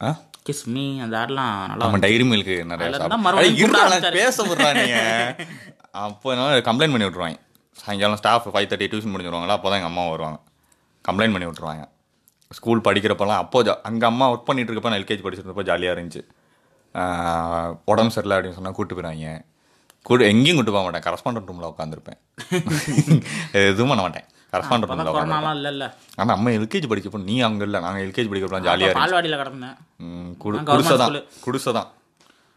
ஆ? 0.00 0.10
கிஸ்மி 0.48 0.84
அந்த 1.02 1.14
ஆட்லாம் 1.16 1.52
நல்லா 1.66 1.82
நம்ம 1.82 1.98
டைரி 1.98 2.24
மில்க் 2.24 2.52
நிறைய. 2.64 4.12
பேச 4.20 4.44
விடுறா 4.44 4.70
நீங்க 4.74 4.98
அப்போ 6.04 6.34
கம்ப்ளைண்ட் 6.68 6.94
பண்ணி 6.94 7.08
விட்ருவாங்க 7.08 7.38
சாயங்காலம் 7.76 8.16
ஸ்டாஃப் 8.16 8.52
ஃபைவ் 8.54 8.68
தேர்ட்டி 8.70 8.88
டியூஷன் 8.90 9.14
முடிஞ்சிருவாங்களா? 9.14 9.56
அப்போ 9.58 9.68
தான் 9.68 9.78
எங்கள் 9.80 9.92
அம்மா 9.92 10.04
வருவாங்க. 10.08 10.38
கம்ப்ளைண்ட் 11.08 11.34
பண்ணி 11.36 11.48
விட்ருவாங்க 11.50 11.84
ஸ்கூல் 12.56 12.86
படிக்கிறப்பெல்லாம் 12.86 13.42
அப்போ 13.44 13.58
அங்கே 13.88 14.06
அம்மா 14.12 14.24
ஒர்க் 14.32 14.48
பண்ணிட்டு 14.48 14.70
இருக்கப்ப 14.70 14.90
நான் 14.92 15.00
எல்கேஜி 15.02 15.24
படிச்சிருந்தப்போ 15.24 15.64
ஜாலியாக 15.70 15.94
இருந்துச்சு. 15.96 16.22
உடம்பு 17.92 18.14
சரியில்லை 18.14 18.36
அப்படின்னு 18.36 18.58
சொன்னால் 18.58 18.76
கூட்டு 18.78 18.94
போயிடுவாங்க. 18.96 19.32
கூட 20.08 20.20
எங்கேயும் 20.32 20.58
கூட்டு 20.58 20.74
போக 20.74 20.82
மாட்டேன். 20.86 21.04
கரஸ்பாண்டன்ட் 21.06 21.50
ரூமில் 21.50 21.70
உட்காந்துருப்பேன் 21.72 22.18
எதுவும் 23.70 23.90
பண்ண 23.92 24.02
மாட்டேன். 24.06 24.26
கரஸ்பாண்டன்ட் 24.52 24.90
ரூமில் 24.90 25.10
உட்காந்து 25.12 25.32
கொரோனாலாம் 25.32 25.56
இல்ல 25.58 25.70
இல்ல 25.74 25.84
ஆனால் 26.18 26.34
அம்மா 26.36 26.50
எல்கேஜி 26.58 26.88
படிக்கப்போ 26.92 27.20
நீ 27.30 27.36
அங்கே 27.48 27.64
இல்லை. 27.68 27.80
நாங்கள் 27.86 28.04
எல்கேஜி 28.06 28.30
படிக்கிறப்பலாம் 28.30 28.66
ஜாலியாக 28.68 28.92
இருந்துச்சு. 28.92 30.44
குடிசை 30.44 30.96
தான். 31.02 31.16
குடிசை 31.46 31.72
தான் 31.78 31.88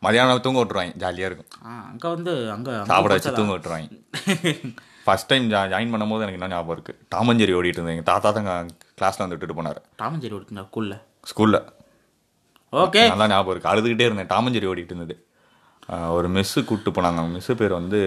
மதியானம் 0.06 0.44
தூங்க 0.46 0.60
விட்டுருவாங்க 0.62 0.94
ஜாலியாக 1.04 1.30
இருக்கும். 1.30 1.50
அங்க 1.92 2.06
வந்து 2.16 2.34
அங்க 2.56 2.70
சாப்பிட 2.92 3.16
வச்சு? 3.16 3.32
தூங்க 3.40 3.54
விட்டுருவாங்க. 3.56 3.90
ஃபர்ஸ்ட் 5.06 5.30
டைம் 5.32 5.46
ஜா 5.54 5.62
ஜாயின் 5.74 5.92
பண்ணும்போது 5.94 6.24
எனக்கு 6.26 6.40
என்ன 6.40 6.52
ஞாபகம் 6.54 6.76
இருக்குது 6.76 7.00
டாமஞ்சேரி 7.14 7.54
ஓடிட்டு 7.60 7.80
இருந்தேன். 7.80 7.96
எங்கள் 7.98 8.10
தாத்தா 8.12 8.30
தான் 8.38 8.70
கிளாஸில் 9.00 9.24
வந்து 9.24 9.36
விட்டுட்டு 9.36 9.58
போனார். 9.60 9.80
டாமஞ்சேரி 10.02 10.36
ஓடுங்க 10.38 10.64
ஸ்கூல்ல 10.70 10.96
ஸ்கூலில் 11.32 11.60
ஓகே 12.74 13.02
நல்லா 13.14 13.28
ஞாபகம் 13.34 13.54
இருக்குது 13.54 13.72
அழுதுகிட்டே 13.74 14.08
இருந்தேன். 14.10 14.30
டாமஞ்சேரி 14.36 14.70
ஓடிட்டு 14.72 14.94
இருந்தது. 14.96 15.16
ஒரு 16.16 16.28
மிஸ்ஸு 16.36 16.60
கூப்பிட்டு 16.70 16.92
போனாங்க. 16.96 17.22
மிஸ்ஸு 17.36 17.54
பேர் 17.60 17.74
வந்து 17.80 18.00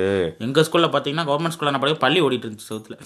எங்க 0.46 0.62
ஸ்கூல்ல 0.66 0.88
பாத்தீங்கன்னா 0.94 1.26
கவர்மெண்ட் 1.30 1.54
ஸ்கூல்ல 1.54 1.72
நான் 1.74 2.02
பள்ளி 2.04 2.20
ஓடிட்டு 2.26 2.46
இருந்துச்சு 2.46 2.70
சவுத்துல 2.70 2.96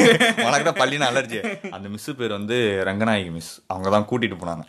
உனக்கு 0.46 0.66
தான் 0.68 0.80
பள்ளின்னு 0.80 1.08
அலர்ஜி 1.10 1.40
அந்த 1.76 1.86
மிஸ்ஸு 1.94 2.14
பேர் 2.20 2.36
வந்து 2.38 2.58
ரங்கநாயகி 2.88 3.30
மிஸ் 3.36 3.52
அவங்க 3.72 3.90
தான் 3.96 4.08
கூட்டிகிட்டு 4.10 4.40
போனாங்க. 4.42 4.64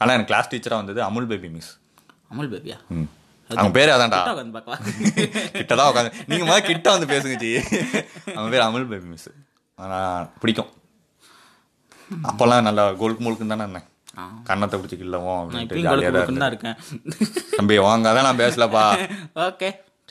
ஆனால் 0.00 0.14
எனக்கு 0.16 0.32
கிளாஸ் 0.32 0.50
டீச்சராக 0.52 0.82
வந்தது 0.82 1.02
அமுல் 1.08 1.30
பேபி 1.32 1.50
மிஸ் 1.56 1.72
அமுல் 2.34 2.52
பேபியா 2.52 2.78
அவங்க 3.50 3.72
பேர் 3.72 3.94
அதான்டா. 3.94 4.20
கிட்டதான் 5.56 5.88
உட்காந்து 5.90 6.12
நீங்க 6.26 6.44
முதல்ல 6.44 6.66
கிட்ட 6.66 6.88
வந்து 6.90 7.06
பேசுங்க 7.06 7.36
ஜி. 7.36 7.50
அவன் 8.34 8.52
பேர் 8.52 8.60
அமுல் 8.60 8.86
பேபி 8.86 9.06
மிஸ் 9.06 9.28
ஆனா 9.78 9.98
பிடிக்கும். 10.40 10.70
அப்பெல்லாம் 12.24 12.66
நல்லா 12.66 12.84
கோல்க்கு 12.92 13.24
முழுக்குன்னு 13.24 13.54
தானே 13.54 13.64
இருந்தேன். 13.64 13.86
ஆ. 14.18 14.24
கண்ணத்தை 14.48 14.76
பிடிச்சி 14.78 14.96
கிள்ளவும் 14.96 15.38
அப்படின்ட்டு 15.38 15.84
ஜாலியாக 15.84 16.50
இருக்கேன். 16.50 16.76
தம்பி 17.56 17.78
வாங்க 17.78 18.10
அதான் 18.10 18.28
நான் 18.28 18.42
பேசலப்பா. 18.42 18.84
ஓகே. 19.44 19.70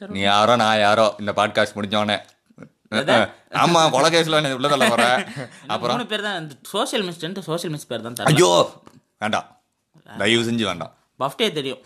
நீ 0.10 0.22
யாரோ 0.24 0.56
நான் 0.56 0.80
யாரோ. 0.80 1.06
இந்த 1.20 1.32
பாட்காஸ்ட் 1.32 1.78
முடிஞ்சோடனே. 1.78 2.18
ஆமா 3.62 3.80
கொலை 3.92 4.10
கேஸ்ல 4.12 4.40
என்ன 4.40 4.56
உள்ள 4.56 4.68
தள்ள 4.68 4.88
போற. 4.90 5.04
அப்புறம்? 5.68 6.02
பேர் 6.08 6.22
தான் 6.22 6.50
சோஷியல் 6.72 7.06
மிஸ் 7.06 7.22
சோஷியல் 7.44 7.74
மிஸ் 7.74 7.88
பேர் 7.88 8.06
தான் 8.08 8.30
ஐயோ! 8.32 8.50
வேண்டாம். 9.22 9.48
தயவு 10.18 10.44
செஞ்சு 10.44 10.66
வேண்டாம். 10.66 10.94
பஃப்டே 11.24 11.50
தெரியும். 11.60 11.82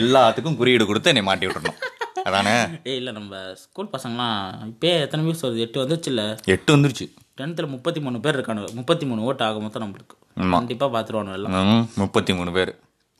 எல்லாத்துக்கும் 0.00 0.58
குறியீடு 0.60 0.84
கொடுத்து 0.90 1.12
என்னை 1.12 1.24
மாட்டி 1.30 1.46
விட்டுறணும். 1.46 1.78
அதானே? 2.28 2.54
ஏய் 2.90 2.98
இல்லை 3.00 3.12
நம்ம 3.18 3.38
ஸ்கூல் 3.62 3.92
பசங்களாம் 3.94 4.38
இப்பயே 4.70 4.94
எத்தனை 5.04 5.22
வியூஸ் 5.26 5.44
வருது? 5.44 5.64
எட்டு 5.66 5.82
வந்துருச்சு 5.82 6.10
இல்லை? 6.12 6.26
எட்டு 6.54 6.70
வந்துருச்சு. 6.76 7.06
டென்த்தில் 7.38 7.72
முப்பத்தி 7.74 8.00
மூணு 8.06 8.18
பேர் 8.24 8.36
இருக்கானு 8.38 8.62
முப்பத்தி 8.78 9.04
மூணு 9.10 9.20
ஓட்டு 9.28 9.44
ஆக 9.46 9.60
மொத்தம் 9.64 9.84
நம்மளுக்கு. 9.84 10.16
கண்டிப்பாக 10.56 10.90
பார்த்துருவானு 10.94 11.36
எல்லாம். 11.36 11.70
முப்பத்தி 12.02 12.32
மூணு 12.38 12.50
பேர். 12.56 12.72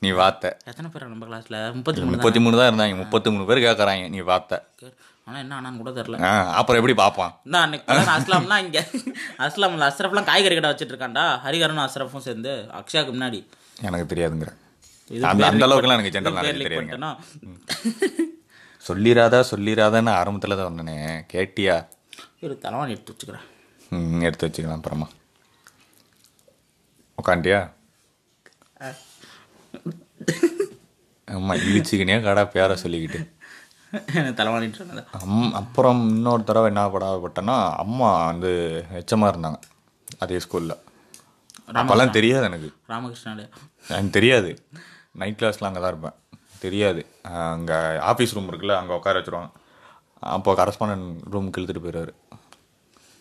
நீ 0.03 0.11
வார்த்தை 0.19 0.51
எத்தனை 0.71 0.89
பேர் 0.93 1.11
நம்ம 1.13 1.27
கிளாஸில் 1.31 1.57
முப்பத்தி 1.79 2.01
மூணு 2.03 2.15
முப்பத்தி 2.17 2.41
மூணு 2.45 2.59
தான் 2.61 2.69
இருந்தாங்க. 2.71 2.97
முப்பத்தி 3.01 3.31
மூணு 3.33 3.47
பேர் 3.49 3.65
கேட்கறாங்க 3.67 4.05
நீ 4.15 4.21
பார்த்த 4.33 4.63
ஆனால் 5.27 5.41
என்ன 5.43 5.55
ஆனான்னு 5.57 5.81
கூட 5.81 5.91
தெரில 5.99 6.19
அப்புறம் 6.59 6.79
எப்படி 6.81 6.95
பார்ப்பான் 7.01 7.33
நான் 7.53 7.65
அன்னைக்கு 7.67 8.15
அஸ்லாம்னா 8.19 8.59
இங்கே 8.67 8.83
அஸ்லாம்ல 9.47 9.89
அஸ்ரஃப்லாம் 9.91 10.29
காய்கறி 10.31 10.55
கடை 10.57 10.71
வச்சுட்டு 10.71 10.95
இருக்கான்டா. 10.95 11.25
ஹரிகரனும் 11.45 11.85
அஸ்ரஃபும் 11.87 12.27
சேர்ந்து 12.29 12.53
அக்ஷயாக்கு 12.81 13.13
முன்னாடி. 13.17 13.41
எனக்கு 13.89 14.11
தெரியாதுங்கிற. 14.13 14.51
இது 15.11 15.25
அந்த 15.31 15.45
அந்த 15.51 15.65
அளவுக்குலாம் 15.67 15.99
எனக்கு 15.99 16.15
ஜென்ரல் 16.17 16.37
நாலேஜ் 16.39 16.67
தெரியாதுங்க? 16.67 16.99
சொல்லிராதா 18.85 19.41
சொல்லிராதான்னு 19.53 20.13
ஆரம்பத்தில் 20.21 20.57
தான் 20.59 20.71
வந்தனே 20.71 20.97
கேட்டியா? 21.33 21.77
இரு 22.45 22.55
தலைவாணி 22.65 22.95
எடுத்து 22.95 23.13
வச்சுக்கிறேன். 23.13 23.47
ம் 23.97 24.23
எடுத்து 24.29 24.47
வச்சுக்கலாம் 24.47 24.81
அப்புறமா. 24.81 25.09
உக்காண்டியா? 27.19 27.61
ஆமா 31.29 31.55
இழிச்சுக்கினே 31.67 32.17
கடா 32.29 32.43
பேர 32.55 32.77
சொல்லிக்கிட்டு. 32.85 33.21
தலைவாணிட்டு 34.39 34.81
சொன்னது 34.81 35.03
அம் 35.19 35.53
அப்புறம் 35.61 36.01
இன்னொரு 36.15 36.43
தடவை 36.49 36.69
என்ன 36.71 36.83
படாப்பட்டேன்னா 36.95 37.57
அம்மா 37.85 38.09
வந்து 38.29 38.51
எச்சமா 39.01 39.29
இருந்தாங்க 39.33 39.59
அதே 40.25 40.39
ஸ்கூலில் 40.45 40.77
அப்போல்லாம் 41.79 42.15
தெரியாது 42.19 42.45
எனக்கு. 42.51 42.69
ராமகிருஷ்ணாலே 42.93 43.45
எனக்கு 43.93 44.13
தெரியாது. 44.19 44.51
நைட் 45.21 45.39
கிளாஸ்லாம் 45.41 45.71
அங்கே 45.71 45.83
தான் 45.85 45.93
இருப்பேன். 45.95 46.17
தெரியாது. 46.65 47.03
அங்கே 47.53 47.77
ஆஃபீஸ் 48.11 48.35
ரூம் 48.37 48.49
இருக்குல்ல 48.51 48.77
அங்கே 48.81 48.95
உட்கார 48.99 49.21
வச்சிருவாங்க. 49.21 49.51
அப்போ 50.37 50.51
கரஸ்பாண்டன்ட் 50.61 51.09
ரூமுக்கு 51.35 51.59
இழுத்துட்டு 51.61 51.85
போயிடுவார் 51.85 52.13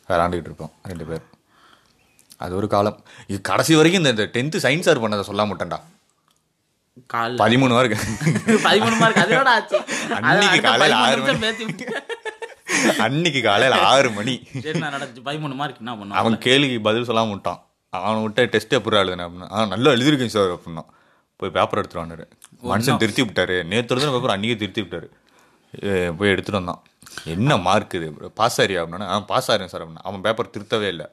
விளாண்டுக்கிட்டு 0.10 0.50
இருப்போம் 0.52 0.74
ரெண்டு 0.92 1.06
பேர். 1.10 1.24
அது 2.44 2.54
ஒரு 2.60 2.68
காலம். 2.74 2.98
இது 3.32 3.40
கடைசி 3.52 3.74
வரைக்கும் 3.80 4.04
இந்த 4.04 4.26
டென்த்து 4.36 4.64
சயின்ஸ் 4.66 4.88
சார் 4.90 5.04
பண்ணதை 5.06 5.26
சொல்ல 5.30 5.46
மாட்டேன்டா 5.52 5.80
கால் 7.14 7.36
பதிமூணு 7.42 7.74
மார்க் 7.76 7.94
பதிமூணு 8.68 8.96
மார்க் 9.02 9.20
அதோட 9.24 9.50
ஆச்சு? 9.58 9.78
அன்னைக்கு 10.30 10.60
காலையில 10.68 10.96
ஆறு 11.06 11.22
விட்டு. 11.26 11.86
அன்னைக்கு 13.06 13.42
காலையில் 13.48 13.76
ஆறு 13.92 14.10
மணி. 14.18 14.36
சரி 14.66 14.80
நான் 14.84 14.94
நடந்துச்சு? 14.96 15.24
பதிமூணு 15.28 15.56
மார்க் 15.62 15.82
என்ன 15.84 15.94
பண்ணுவோம் 16.00 16.20
அவன் 16.22 16.38
கேள்விக்கு 16.46 16.78
பதில் 16.88 17.08
சொல்லாம 17.10 17.32
விட்டான். 17.34 17.62
அவனை 17.90 18.22
விட்ட 18.22 18.46
டெஸ்ட் 18.46 18.74
எப்படி 18.74 18.96
எழுதுனேன் 18.98 19.30
அப்படின்னா 19.30 19.54
ஆ 19.54 19.66
நல்லா 19.66 19.92
எழுதிருக்கேன் 19.92 20.26
சார் 20.26 20.56
அப்படின்னா. 20.56 20.86
போய் 21.36 21.50
பேப்பர் 21.50 21.78
எடுத்துட்டு 21.78 22.06
வந்தாரு. 22.06 22.26
மனுஷன் 22.64 22.98
திருத்தி 22.98 23.22
விட்டாரு. 23.24 23.66
நேற்று 23.66 23.96
எழுதுன 23.96 24.12
பேப்பர் 24.12 24.30
அன்றைக்கே 24.30 24.56
திருத்தி 24.56 24.82
விட்டாரு. 24.82 25.08
போய் 26.18 26.30
எடுத்துட்டு 26.30 26.64
வந்தான். 26.64 26.84
என்ன 27.26 27.58
மார்க் 27.58 27.94
இது? 27.94 28.12
பாஸ் 28.12 28.62
ஆறியா 28.62 28.84
அப்படின்னா 28.84 29.02
ஆ 29.02 29.20
பாஸ் 29.20 29.52
ஆறேன் 29.52 29.68
சார் 29.68 29.88
அப்படின்னா. 29.88 30.02
அவன் 30.02 30.22
பேப்பர் 30.22 30.50
திருத்தவே 30.58 30.88
இல்லை. 30.88 31.06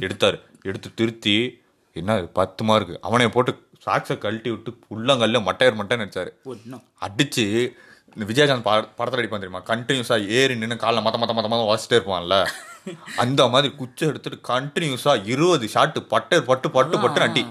எடுத்தாரு. 0.00 0.38
எடுத்து 0.62 0.94
திருத்தி 0.94 1.62
என்ன 1.92 2.16
பத்து 2.22 2.64
மார்க் 2.64 2.98
அவனை 3.00 3.28
போட்டு 3.28 3.68
சாக்ஸை 3.86 4.18
கழட்டி 4.18 4.50
விட்டு 4.50 4.70
உள்ளங்கல்ல 4.70 5.38
மட்டையர் 5.48 5.78
மட்டைன்னு 5.78 6.04
அடிச்சாரு 6.06 6.30
அடிச்சு 7.06 7.72
இந்த 8.16 8.24
விஜயகாந்த் 8.26 8.62
பா 8.62 8.80
படத்தில் 8.80 9.24
அடிப்பான் 9.24 9.40
தெரியுமா? 9.40 9.62
கண்டினியூஸா 9.62 10.28
ஏறி 10.28 10.56
நின்று 10.56 10.76
காலைல 10.76 11.02
மத்த 11.06 11.16
மத்த 11.22 11.34
மத்த 11.36 11.52
மத்த 11.52 11.68
வாசிட்டே 11.70 11.96
இருப்பான்ல. 11.98 12.46
அந்த 13.16 13.48
மாதிரி 13.48 13.74
குச்சை 13.74 14.04
எடுத்துட்டு 14.08 14.38
கண்டினியூஸா 14.48 15.14
இருபது 15.26 15.66
ஷாட்டு 15.74 16.00
பட்டு 16.06 16.36
பட்டு 16.44 16.68
பட்டு 16.70 16.98
பட்டு 16.98 17.20
அடி. 17.20 17.42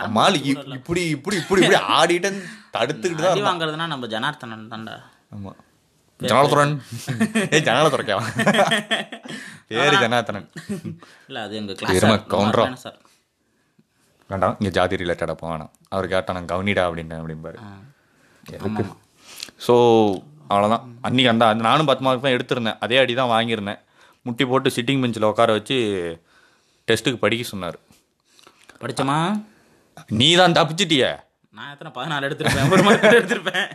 அம்மாள் 0.00 0.36
இ- 0.40 0.56
இப்படி 0.74 1.02
இப்படி 1.10 1.36
இப்படி 1.38 1.62
இப்படி 1.62 1.66
ஆடிட்டு 1.94 2.30
தடுத்துக்கிட்டு 2.74 3.24
தான். 3.24 3.46
வாங்குறதுனா 3.46 3.86
நம்ம 3.86 4.06
ஜனார்த்தனன் 4.06 4.70
தான்டா. 4.70 4.94
ஆமா. 5.32 5.52
ஜனாலத்துறன் 6.20 6.72
ஏய் 7.50 7.64
ஜனாலத்துறக்கா 7.66 8.16
பேரு 9.70 9.94
ஜனார்த்தனன். 10.02 10.46
இல்ல 11.28 11.38
அது 11.40 11.54
எங்க 11.56 11.74
கிளாஸ் 11.74 12.04
கவுண்டரா. 12.32 12.64
சார். 12.82 12.98
வேண்டாம் 14.30 14.56
இங்கே 14.58 14.70
ஜாதி 14.70 14.96
ரிலேட்டடாக 14.96 15.36
போவேணாம் 15.40 15.72
அவர் 15.88 16.06
கேட்டா 16.08 16.32
நான் 16.32 16.50
கவுனிடா 16.52 16.82
அப்படின்ட்டேன் 16.88 17.22
அப்படிம்பாரு. 17.22 17.58
எதுக்கு? 18.50 18.84
ஸோ 19.66 19.74
அவ்வளோதான் 20.50 20.84
அன்றைக்கி 21.02 21.28
அந்த 21.28 21.46
நானும் 21.64 21.86
பத்து 21.86 22.04
மார்க் 22.04 22.22
தான் 22.22 22.36
எடுத்திருந்தேன். 22.36 22.78
அதே 22.80 22.96
அடி 22.96 23.14
தான் 23.14 23.32
வாங்கியிருந்தேன். 23.32 23.80
முட்டி 24.26 24.44
போட்டு 24.50 24.68
சிட்டிங் 24.76 25.02
பெஞ்சில் 25.04 25.28
உட்கார 25.30 25.52
வச்சு 25.56 25.76
டெஸ்ட்டுக்கு 26.88 27.22
படிக்க 27.24 27.44
சொன்னார். 27.52 27.78
படிச்சோமா? 28.82 29.18
நீ 30.20 30.28
தான் 30.40 30.56
தப்பிச்சிட்டிய. 30.58 31.06
நான் 31.56 31.70
எத்தனை 31.74 31.90
பதினாலு 31.96 32.26
எடுத்திருப்பேன். 32.28 32.70
ஒரு 32.74 32.82
மார்க் 32.86 33.06
எடுத்திருப்பேன். 33.20 33.66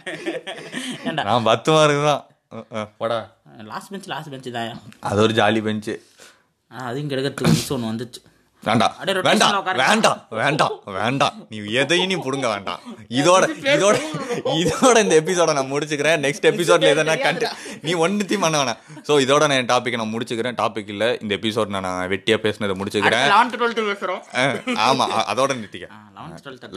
ஏண்டா? 1.08 1.24
நான் 1.30 1.48
பத்து 1.50 1.72
மார்க் 1.78 2.08
தான். 2.12 2.24
போடா. 3.00 3.18
லாஸ்ட் 3.72 3.92
பெஞ்ச் 3.94 4.08
லாஸ்ட் 4.14 4.32
பெஞ்ச் 4.34 4.50
தான். 4.58 4.82
அது 5.10 5.22
ஒரு 5.26 5.34
ஜாலி 5.40 5.62
பெஞ்சு 5.68 5.96
அதையும் 6.86 7.10
கெடுக்கிறதுக்கு 7.12 7.54
மிஸ் 7.56 7.74
ஒன்று 7.76 7.92
வந்துச்சு. 7.92 8.22
வேண்டாம் 8.68 8.94
வேண்டாம். 9.28 9.52
வேண்டாம் 9.82 10.20
வேண்டாம் 10.40 10.74
வேண்டாம் 10.98 11.36
நீ 11.52 11.58
எதையும் 11.82 12.10
நீ 12.12 12.18
புடுங்க 12.26 12.48
வேண்டாம். 12.54 12.80
இதோட 13.20 13.44
இதோட 13.76 13.96
இதோட 14.62 14.96
இந்த 15.06 15.16
எபிசோட 15.22 15.54
நான் 15.58 15.72
முடிச்சுக்கிறேன். 15.74 16.20
நெக்ஸ்ட் 16.26 16.50
எபிசோட்ல 16.52 16.92
எதனா 16.96 17.16
கண்டு 17.26 17.50
நீ 17.86 17.94
ஒன்னுத்தையும் 18.06 18.46
பண்ண 18.46 18.56
வேணாம். 18.62 18.82
ஸோ 19.10 19.16
இதோட 19.26 19.44
நான் 19.52 19.70
டாபிக் 19.74 20.00
நான் 20.02 20.14
முடிச்சுக்கிறேன். 20.16 20.58
டாபிக் 20.62 20.92
இல்ல 20.96 21.06
இந்த 21.24 21.32
எபிசோட் 21.40 21.76
நான் 21.78 21.90
வெட்டியா 22.16 22.40
பேசினதை 22.48 22.76
முடிச்சுக்கிறேன். 22.82 23.30
ஆமா 24.88 25.08
அதோட 25.32 25.50
நிறுத்திக்க. 25.62 25.90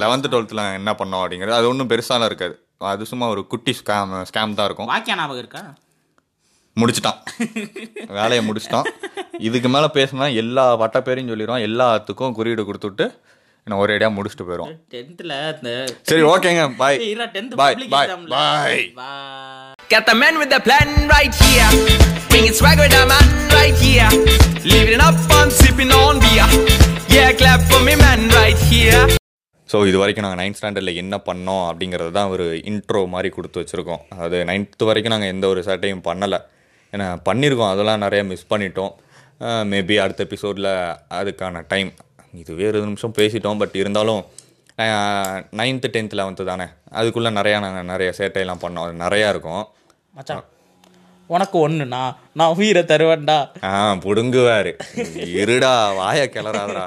லெவன்த்து 0.05 0.33
டுவெல்த்தில் 0.35 0.64
என்ன 0.79 0.92
பண்ணோம் 1.03 1.22
அப்படிங்கிறது 1.24 1.59
அது 1.61 1.70
ஒன்றும் 1.72 1.92
பெருசாலாம் 1.94 2.31
இருக்காது. 2.33 2.57
அது 2.92 3.05
சும்மா 3.11 3.27
ஒரு 3.35 3.42
குட்டி 3.53 3.72
ஸ்கேம் 3.79 4.12
ஸ்கேம் 4.31 4.59
தான் 4.59 4.68
இருக்கும். 4.68 4.88
வாக்கிய 4.94 5.14
ஞாபகம் 5.20 5.42
இருக்கா? 5.44 5.62
முடிச்சிட்டான் 6.81 7.19
வேலையை 8.19 8.43
முடிச்சிட்டான் 8.45 8.88
இதுக்கு 9.47 9.69
மேலே 9.69 9.88
பேசினா 9.97 10.29
எல்லா 10.43 10.64
வட்ட 10.83 11.01
பேரையும் 11.01 11.33
சொல்லிடுவான் 11.33 11.67
எல்லாத்துக்கும் 11.69 12.37
குறியீடு 12.38 12.64
கொடுத்துட்டு 12.69 13.07
நான் 13.67 13.81
ஒரேடியாக 13.81 14.14
முடிச்சுட்டு 14.17 14.47
போயிடும் 14.49 14.71
டென்த்தில் 14.93 15.35
சரி 16.11 16.23
ஓகேங்க 16.31 16.62
பாய் 16.77 16.97
ஏய், 16.99 17.11
இருடா, 17.11 17.27
10th 17.35 17.57
பாய் 17.61 17.77
பாய். 17.91 18.09
பாய். 18.31 19.75
Got 19.91 20.05
the 20.07 20.14
man 20.14 20.35
with 20.38 20.51
the 20.51 20.61
plan 20.61 20.88
right 21.09 21.35
here. 21.43 21.69
Bringing 22.31 22.53
swag 22.53 22.79
with 22.79 22.93
the 22.93 23.05
man 23.07 23.27
right 23.51 23.79
here. 23.83 24.09
Living 24.67 24.95
it 24.97 25.03
up 25.03 25.21
and 25.37 25.53
sipping 25.53 25.93
on 25.95 26.19
beer. 26.19 26.49
Yeah, 27.09 27.31
clap 27.33 27.62
for 27.71 27.81
me, 27.81 27.95
man, 27.97 28.23
right 28.33 28.61
here. 28.71 29.03
So 29.69 29.79
இது 29.88 29.97
வரைக்கும் 30.01 30.25
நாங்கள் 30.25 30.41
ninth 30.41 30.59
ஸ்டாண்டர்டில் 30.59 30.99
என்ன 31.01 31.14
பண்ணோம் 31.25 31.64
அப்படிங்கிறது 31.67 32.11
தான் 32.11 32.31
ஒரு 32.35 32.45
intro 32.69 33.01
மாதிரி 33.07 33.29
கொடுத்து 33.33 33.61
வச்சுருக்கோம் 33.61 34.03
அது 34.25 34.37
நைன்த்து 34.51 34.87
வரைக்கும் 34.88 35.14
நாங்கள் 35.14 35.29
எந்த 35.29 35.47
ஒரு 35.49 35.61
சேட்டையும் 35.67 36.05
பண்ணலை 36.07 36.38
ஏன்னா 36.92 37.07
பண்ணியிருக்கோம் 37.29 37.72
அதெல்லாம் 37.74 38.05
நிறைய 38.05 38.22
மிஸ் 38.24 38.51
பண்ணிட்டோம். 38.53 38.92
மேபி 39.72 39.96
அடுத்த 40.05 40.27
எபிசோடில் 40.29 40.70
அதுக்கான 41.20 41.64
டைம் 41.72 41.90
இது 42.42 42.53
வேறு 42.61 42.79
நிமிஷம் 42.87 43.16
பேசிட்டோம் 43.18 43.59
பட் 43.62 43.77
இருந்தாலும் 43.83 44.22
நைன்த்து 45.59 45.88
டென்த் 45.94 46.16
லெவன்த்து 46.18 46.44
தானே. 46.51 46.66
அதுக்குள்ளே 47.01 47.31
நிறையா 47.38 47.59
நாங்கள் 47.64 47.90
நிறைய 47.92 48.11
சேட்டையெல்லாம் 48.18 48.62
பண்ணோம். 48.64 48.85
அது 48.87 49.03
நிறையா 49.05 49.29
இருக்கும். 49.35 49.64
மச்சான் 50.16 50.44
உனக்கு 51.35 51.57
ஒண்ணுண்ணா 51.62 52.03
நான் 52.38 52.55
உயிரை 52.59 52.83
தருவேன்டா. 52.83 53.38
ஆ 53.70 53.72
புடுங்குவார். 54.05 54.70
இருடா 55.38 55.72
வாயை 55.96 56.27
கிளறாதடா. 56.35 56.87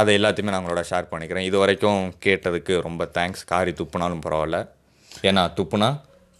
அதை 0.00 0.12
எல்லாத்தையுமே 0.18 0.52
நான் 0.52 0.62
உங்களோட 0.64 0.82
ஷேர் 0.90 1.10
பண்ணிக்கிறேன். 1.12 1.46
இது 1.50 1.58
வரைக்கும் 1.58 2.02
கேட்டதுக்கு 2.24 2.74
ரொம்ப 2.88 3.08
தேங்க்ஸ் 3.18 3.48
காரி 3.52 3.72
துப்புனாலும் 3.78 4.24
பரவாயில்ல. 4.26 4.60
ஏன்னா 5.28 5.44
துப்புனா 5.58 5.90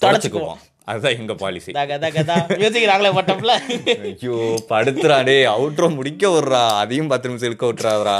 தொடச்சிக்குவோம் 0.00 0.60
அதுதான் 0.90 1.16
எங்கள் 1.20 1.38
பாலிசி 1.42 1.72
நாங்களே 2.90 3.10
போட்டோம்ல. 3.16 3.54
ஐயோ 4.10 4.36
படுத்துறா 4.72 5.16
டே 5.28 5.36
அவுட்ரோ 5.54 5.88
முடிக்க 5.98 6.24
விட்றா. 6.34 6.62
அதையும் 6.82 7.10
பத்து 7.12 7.28
நிமிஷம் 7.30 7.50
இருக்க 7.50 7.66
விட்றாதரா 7.70 8.16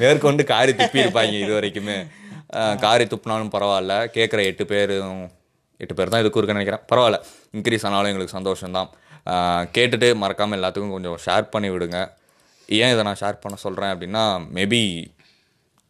மேற்கொண்டு 0.00 0.44
காரி 0.52 0.74
துப்பி 0.80 1.02
இருப்பாங்க 1.04 1.36
இது 1.44 1.52
வரைக்குமே. 1.58 1.98
காரி 2.84 3.06
துப்புனாலும் 3.12 3.52
பரவாயில்ல. 3.56 3.94
கேட்குற 4.16 4.40
எட்டு 4.50 4.66
பேரும் 4.72 5.22
எட்டு 5.82 5.94
பேர் 5.98 6.12
தான் 6.12 6.22
இதுக்கு 6.22 6.40
இருக்குன்னு 6.40 6.60
நினைக்கிறேன். 6.60 6.86
பரவாயில்ல. 6.92 7.20
இன்க்ரீஸ் 7.56 7.86
ஆனாலும் 7.88 8.10
எங்களுக்கு 8.12 8.36
சந்தோஷம்தான். 8.38 8.90
கேட்டுட்டு 9.76 10.08
மறக்காமல் 10.22 10.58
எல்லாத்துக்கும் 10.58 10.94
கொஞ்சம் 10.96 11.18
ஷேர் 11.26 11.52
பண்ணி 11.54 11.70
விடுங்க. 11.74 11.98
ஏன் 12.68 12.92
இதை 12.94 13.02
நான் 13.08 13.20
ஷேர் 13.22 13.42
பண்ண 13.42 13.56
சொல்கிறேன் 13.66 13.92
அப்படின்னா 13.94 14.24
மேபி 14.56 14.80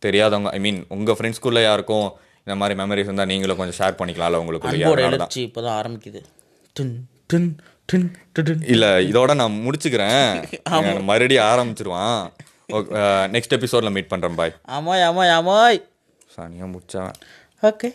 தெரியாதவங்க 0.03 0.51
ஐ 0.57 0.59
மீன் 0.65 0.81
உங்கள் 0.97 1.17
ஃப்ரெண்ட்ஸ்குள்ளே 1.19 1.63
யாருக்கும் 1.69 2.09
இந்த 2.49 2.57
மாதிரி 2.61 2.75
மெமரிஸ் 2.81 3.09
இருந்தால் 3.09 3.29
நீங்களும் 3.31 3.59
கொஞ்சம் 3.59 3.79
ஷேர் 3.79 3.97
பண்ணிக்கலாம்ல 3.97 4.39
உங்களுக்கு 4.43 4.69
அதனால 4.69 5.19
தான் 5.19 5.75
ஆரம்பிக்குது 5.81 6.21
டின் 6.77 6.95
டின் 7.31 7.51
டின் 7.89 8.09
டின் 8.39 8.63
இல்ல 8.75 8.87
இதோட 9.11 9.35
நான் 9.41 9.59
முடிச்சுக்கிறேன் 9.65 10.23
மறுபடியும் 11.11 11.47
ஆரம்பிச்சிருவான் 11.51 12.17
நெக்ஸ்ட் 13.35 13.57
எபிசோட்ல 13.59 13.93
மீட் 13.97 14.11
பண்றேன் 14.13 14.39
பாய் 14.41 14.55
ஆமாய் 14.77 15.05
ஆமாய் 15.09 15.35
ஆமாய் 15.39 15.81
Sania 16.37 16.69
முடிச்சவன் 16.75 17.19
okay 17.63 17.91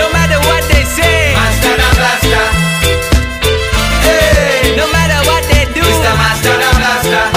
No 0.00 0.06
matter 0.10 0.38
what 0.40 0.64
they 0.70 0.82
say. 0.88 1.14
Master 1.34 1.74
the 1.74 1.88
blaster. 1.98 2.44
Hey, 4.00 4.74
no 4.76 4.86
matter 4.88 5.20
what 5.28 5.44
they 5.44 5.64
do. 5.72 5.84
Mr. 5.84 6.12
Master 6.16 6.54
the 6.56 6.70
blaster. 6.74 7.34